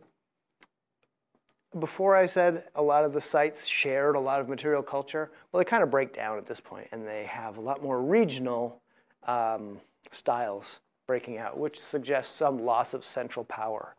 [1.78, 5.60] before I said a lot of the sites shared a lot of material culture, well,
[5.60, 8.82] they kind of break down at this point, and they have a lot more regional
[9.28, 9.80] um,
[10.10, 13.96] styles breaking out, which suggests some loss of central power.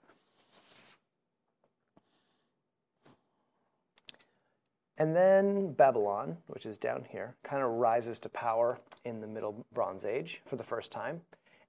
[4.98, 9.64] And then Babylon, which is down here, kind of rises to power in the Middle
[9.72, 11.22] Bronze Age for the first time.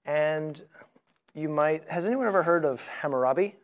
[0.05, 0.61] And
[1.33, 3.55] you might, has anyone ever heard of Hammurabi?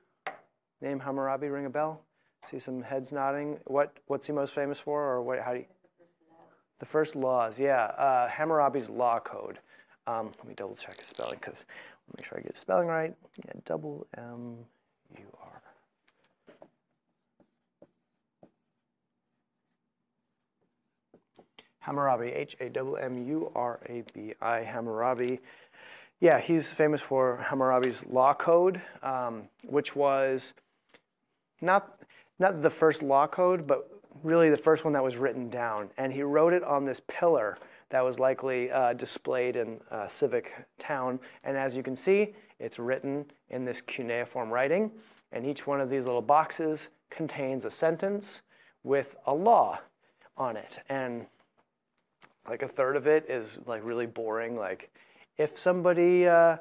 [0.81, 2.01] Name Hammurabi ring a bell?
[2.45, 3.59] See some heads nodding.
[3.65, 5.39] What what's he most famous for, or what?
[5.39, 5.65] How do you?
[6.79, 7.83] The first laws, yeah.
[7.83, 9.59] Uh, Hammurabi's law code.
[10.07, 11.65] Um, let me double check the spelling because
[12.15, 13.13] make sure I get his spelling right.
[13.45, 14.59] Yeah, double M
[15.17, 15.61] U R.
[21.79, 25.39] Hammurabi, H A W M U R A B I, Hammurabi.
[26.19, 30.53] Yeah, he's famous for Hammurabi's law code, um, which was
[31.61, 31.99] not
[32.39, 33.89] not the first law code, but
[34.23, 35.89] really the first one that was written down.
[35.97, 37.57] And he wrote it on this pillar
[37.89, 41.19] that was likely uh, displayed in a civic town.
[41.43, 44.91] And as you can see, it's written in this cuneiform writing.
[45.31, 48.41] And each one of these little boxes contains a sentence
[48.83, 49.79] with a law
[50.37, 50.79] on it.
[50.89, 51.25] And
[52.49, 54.57] like a third of it is like really boring.
[54.57, 54.91] Like
[55.37, 56.57] if somebody uh,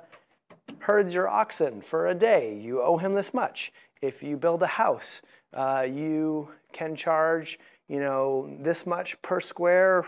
[0.81, 3.73] herds your oxen for a day, you owe him this much.
[4.03, 5.23] If you build a house,
[5.55, 7.59] uh, you can charge,
[7.89, 10.07] you know, this much per square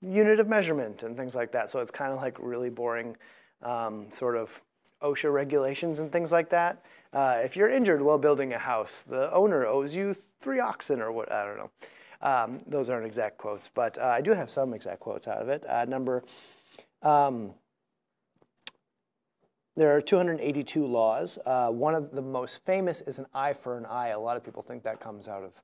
[0.00, 1.70] unit of measurement and things like that.
[1.70, 3.16] So it's kind of like really boring
[3.62, 4.62] um, sort of
[5.02, 6.82] OSHA regulations and things like that.
[7.12, 11.12] Uh, if you're injured while building a house, the owner owes you three oxen or
[11.12, 11.70] what, I don't know.
[12.22, 15.48] Um, those aren't exact quotes, but uh, I do have some exact quotes out of
[15.48, 15.64] it.
[15.68, 16.22] Uh, number
[17.02, 17.52] um,
[19.76, 21.38] there are 282 laws.
[21.44, 24.08] Uh, one of the most famous is an eye for an eye.
[24.08, 25.60] A lot of people think that comes out of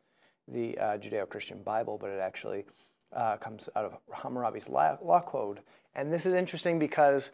[0.46, 2.64] the uh, Judeo Christian Bible, but it actually
[3.14, 5.60] uh, comes out of Hammurabi's law code.
[5.94, 7.30] And this is interesting because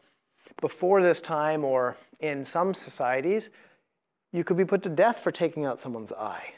[0.60, 3.50] before this time, or in some societies,
[4.32, 6.52] you could be put to death for taking out someone's eye.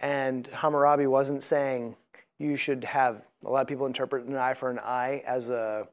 [0.00, 1.96] And Hammurabi wasn't saying
[2.38, 5.86] you should have, a lot of people interpret an eye for an eye as a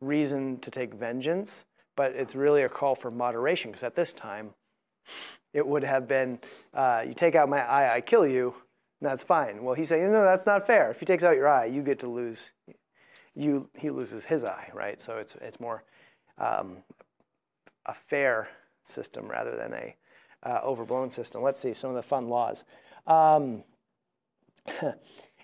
[0.00, 1.66] reason to take vengeance
[1.96, 4.50] but it's really a call for moderation because at this time,
[5.52, 6.38] it would have been
[6.74, 8.54] uh, you take out my eye, I kill you,
[9.00, 9.64] that's fine.
[9.64, 10.90] Well, he's saying, no, that's not fair.
[10.90, 12.52] If he takes out your eye, you get to lose,
[13.34, 15.02] you, he loses his eye, right?
[15.02, 15.84] So it's, it's more
[16.38, 16.78] um,
[17.86, 18.48] a fair
[18.84, 19.96] system rather than a
[20.42, 21.42] uh, overblown system.
[21.42, 22.64] Let's see some of the fun laws.
[23.06, 23.64] Um,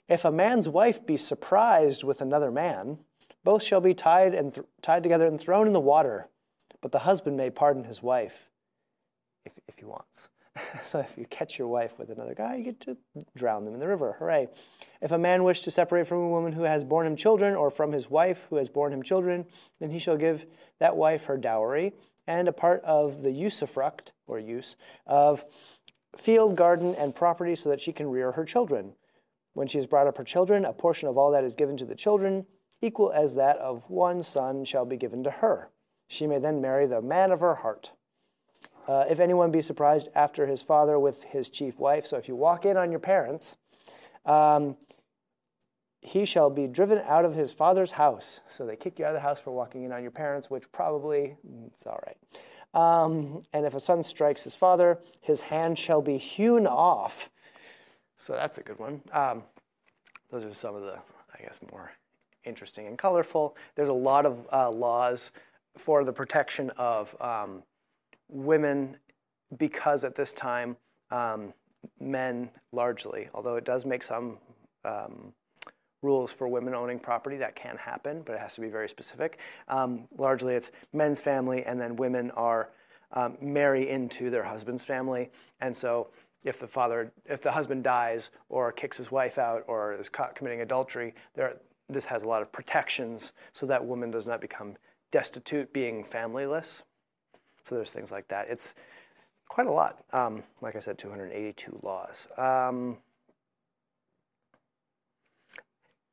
[0.08, 2.98] if a man's wife be surprised with another man,
[3.44, 6.28] both shall be tied and th- tied together and thrown in the water
[6.82, 8.50] but the husband may pardon his wife
[9.46, 10.28] if, if he wants.
[10.82, 12.98] so if you catch your wife with another guy, you get to
[13.34, 14.16] drown them in the river.
[14.18, 14.48] Hooray.
[15.00, 17.70] If a man wish to separate from a woman who has borne him children, or
[17.70, 19.46] from his wife who has borne him children,
[19.80, 20.44] then he shall give
[20.78, 21.94] that wife her dowry
[22.26, 25.44] and a part of the usufruct, or use, of
[26.16, 28.94] field, garden, and property so that she can rear her children.
[29.54, 31.84] When she has brought up her children, a portion of all that is given to
[31.84, 32.46] the children,
[32.80, 35.70] equal as that of one son, shall be given to her.
[36.08, 37.92] She may then marry the man of her heart.
[38.88, 42.34] Uh, if anyone be surprised after his father with his chief wife, so if you
[42.34, 43.56] walk in on your parents,
[44.26, 44.76] um,
[46.00, 48.40] he shall be driven out of his father's house.
[48.48, 50.70] So they kick you out of the house for walking in on your parents, which
[50.72, 51.36] probably,
[51.68, 52.16] it's all right.
[52.74, 57.30] Um, and if a son strikes his father, his hand shall be hewn off.
[58.16, 59.02] So that's a good one.
[59.12, 59.42] Um,
[60.30, 60.96] those are some of the,
[61.34, 61.92] I guess, more
[62.44, 63.56] interesting and colorful.
[63.74, 65.32] There's a lot of uh, laws
[65.76, 67.62] for the protection of um,
[68.28, 68.96] women
[69.58, 70.76] because at this time,
[71.10, 71.52] um,
[72.00, 74.38] men largely, although it does make some
[74.84, 75.32] um,
[76.02, 79.38] rules for women owning property that can happen, but it has to be very specific.
[79.68, 82.70] Um, largely, it's men's family, and then women are
[83.12, 85.30] um, marry into their husband's family,
[85.60, 86.08] and so
[86.44, 90.34] if the father, if the husband dies or kicks his wife out or is caught
[90.34, 91.56] committing adultery, there,
[91.88, 94.76] this has a lot of protections so that woman does not become
[95.10, 96.82] destitute, being familyless.
[97.62, 98.48] So there's things like that.
[98.48, 98.74] It's
[99.48, 100.04] quite a lot.
[100.12, 102.26] Um, like I said, 282 laws.
[102.36, 102.96] Um,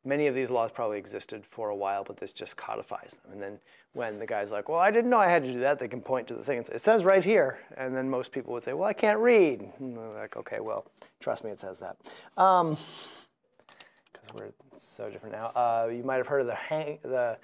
[0.05, 3.33] many of these laws probably existed for a while, but this just codifies them.
[3.33, 3.59] And then
[3.93, 6.01] when the guy's like, well, I didn't know I had to do that, they can
[6.01, 7.59] point to the thing and say, it says right here.
[7.77, 9.67] And then most people would say, well, I can't read.
[9.79, 10.85] And they're like, okay, well,
[11.19, 11.97] trust me, it says that.
[12.35, 12.77] Because um,
[14.35, 15.47] we're so different now.
[15.47, 17.37] Uh, you might have heard of the hang, the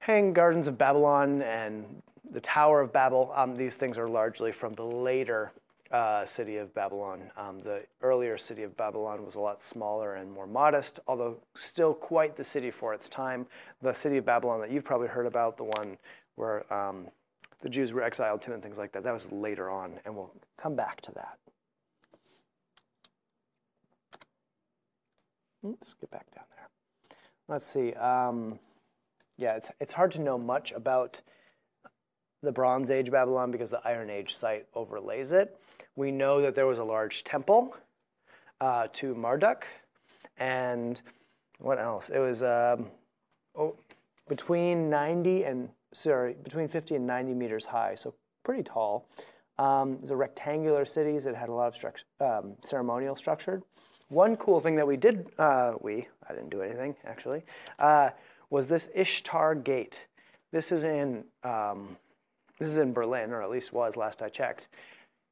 [0.00, 3.32] hang gardens of Babylon and the Tower of Babel.
[3.34, 5.52] Um, these things are largely from the later
[5.92, 7.30] uh, city of Babylon.
[7.36, 11.92] Um, the earlier city of Babylon was a lot smaller and more modest, although still
[11.92, 13.46] quite the city for its time.
[13.82, 15.98] The city of Babylon that you've probably heard about, the one
[16.36, 17.08] where um,
[17.60, 20.32] the Jews were exiled to and things like that, that was later on, and we'll
[20.56, 21.38] come back to that.
[25.62, 26.68] Let's get back down there.
[27.48, 27.92] Let's see.
[27.92, 28.58] Um,
[29.36, 31.20] yeah, it's, it's hard to know much about
[32.42, 35.56] the Bronze Age Babylon because the Iron Age site overlays it.
[35.96, 37.76] We know that there was a large temple
[38.60, 39.66] uh, to Marduk,
[40.38, 41.00] and
[41.58, 42.08] what else?
[42.08, 42.90] It was um,
[43.56, 43.76] oh,
[44.28, 49.06] between 90 and sorry, between 50 and 90 meters high, so pretty tall.
[49.58, 51.16] Um, it was a rectangular city.
[51.16, 53.62] It had a lot of um, ceremonial structure.
[54.08, 57.42] One cool thing that we did, uh, we, I didn't do anything actually,
[57.78, 58.10] uh,
[58.50, 60.06] was this Ishtar Gate.
[60.50, 61.96] This is in um,
[62.58, 64.68] this is in Berlin, or at least was last I checked.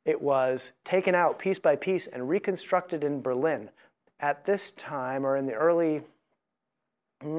[0.05, 3.71] It was taken out piece by piece and reconstructed in Berlin.
[4.19, 6.03] At this time, or in the early,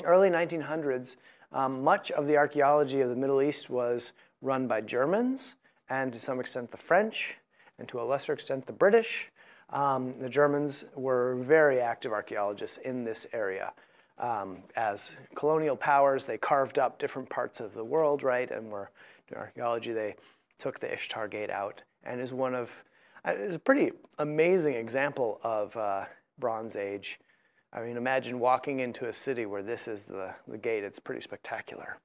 [0.04, 1.16] early 1900s,
[1.52, 5.56] um, much of the archaeology of the Middle East was run by Germans
[5.90, 7.38] and to some extent the French
[7.78, 9.30] and to a lesser extent the British.
[9.72, 13.74] Um, the Germans were very active archaeologists in this area.
[14.18, 18.92] Um, as colonial powers, they carved up different parts of the world, right, and were
[19.28, 19.94] doing archaeology.
[19.94, 20.16] They
[20.60, 22.72] took the Ishtar Gate out and is one of
[23.26, 26.06] uh, is a pretty amazing example of uh,
[26.40, 27.20] Bronze Age.
[27.74, 30.84] I mean, imagine walking into a city where this is the, the gate.
[30.84, 32.00] It's pretty spectacular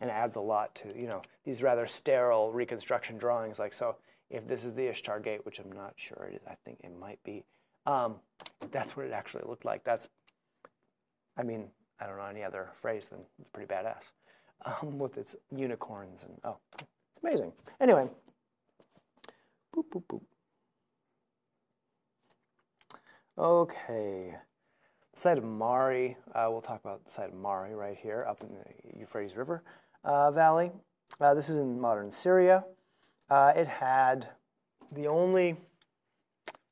[0.00, 3.58] and adds a lot to, you know, these rather sterile reconstruction drawings.
[3.58, 3.96] Like, so
[4.30, 6.92] if this is the Ishtar Gate, which I'm not sure it is, I think it
[6.98, 7.44] might be,
[7.86, 8.16] um,
[8.70, 9.82] that's what it actually looked like.
[9.84, 10.06] That's,
[11.36, 13.20] I mean, I don't know any other phrase than
[13.52, 14.12] pretty badass
[14.82, 17.52] um, with its unicorns and, oh, it's amazing.
[17.80, 18.08] Anyway,
[19.76, 20.22] Boop, boop, boop.
[23.38, 24.34] Okay.
[25.12, 28.42] The site of Mari, uh, we'll talk about the site of Mari right here up
[28.42, 29.62] in the Euphrates River
[30.02, 30.72] uh, Valley.
[31.20, 32.64] Uh, this is in modern Syria.
[33.28, 34.28] Uh, it had
[34.92, 35.56] the only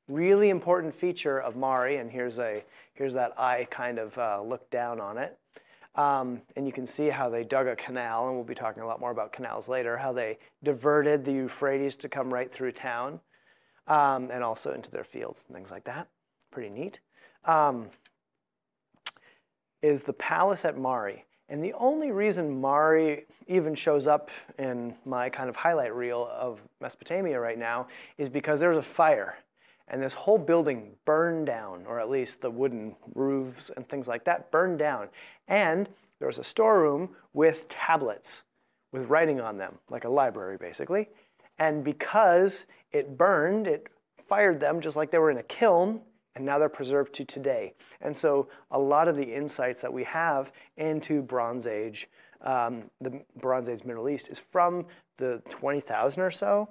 [0.07, 4.69] really important feature of Mari, and here's, a, here's that eye kind of uh, look
[4.71, 5.37] down on it.
[5.95, 8.87] Um, and you can see how they dug a canal, and we'll be talking a
[8.87, 13.21] lot more about canals later, how they diverted the Euphrates to come right through town
[13.87, 16.07] um, and also into their fields and things like that.
[16.51, 16.99] Pretty neat.
[17.45, 17.87] Um,
[19.81, 21.25] is the palace at Mari.
[21.47, 26.59] And the only reason Mari even shows up in my kind of highlight reel of
[26.81, 27.87] Mesopotamia right now
[28.17, 29.37] is because there was a fire
[29.87, 34.23] and this whole building burned down, or at least the wooden roofs and things like
[34.25, 35.09] that burned down.
[35.47, 38.43] And there was a storeroom with tablets
[38.91, 41.09] with writing on them, like a library basically.
[41.59, 43.87] And because it burned, it
[44.27, 46.01] fired them just like they were in a kiln,
[46.35, 47.73] and now they're preserved to today.
[48.01, 52.09] And so a lot of the insights that we have into Bronze Age,
[52.41, 54.85] um, the Bronze Age Middle East, is from
[55.17, 56.69] the 20,000 or so.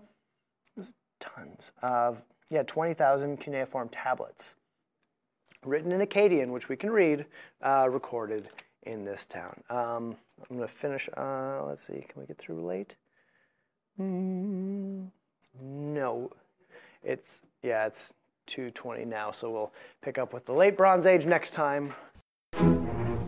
[1.20, 4.55] Tons of yeah, 20,000 cuneiform tablets
[5.64, 7.26] written in Akkadian, which we can read,
[7.62, 8.49] uh, recorded
[8.82, 9.62] in this town.
[9.70, 10.16] Um,
[10.51, 12.97] I'm going to finish, uh, let's see, can we get through late?
[13.99, 15.09] Mm,
[15.62, 16.30] no,
[17.03, 18.12] it's, yeah, it's
[18.49, 19.72] 2.20 now, so we'll
[20.03, 21.95] pick up with the late Bronze Age next time.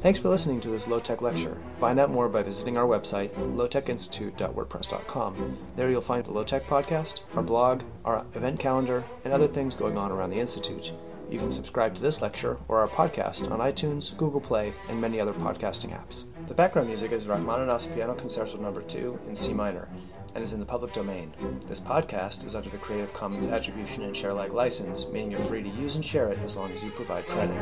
[0.01, 1.57] Thanks for listening to this low-tech lecture.
[1.77, 5.59] Find out more by visiting our website, lowtechinstitute.wordpress.com.
[5.75, 9.99] There you'll find the Low-Tech podcast, our blog, our event calendar, and other things going
[9.99, 10.93] on around the Institute.
[11.29, 15.19] You can subscribe to this lecture or our podcast on iTunes, Google Play, and many
[15.19, 16.25] other podcasting apps.
[16.47, 18.73] The background music is Rachmaninoff's Piano Concerto No.
[18.73, 19.89] 2 in C minor
[20.37, 21.33] and is in the public domain.
[21.67, 25.65] This podcast is under the Creative Commons Attribution and Share Alike license, meaning you're free
[25.65, 27.57] to use and share it as long as you provide credit.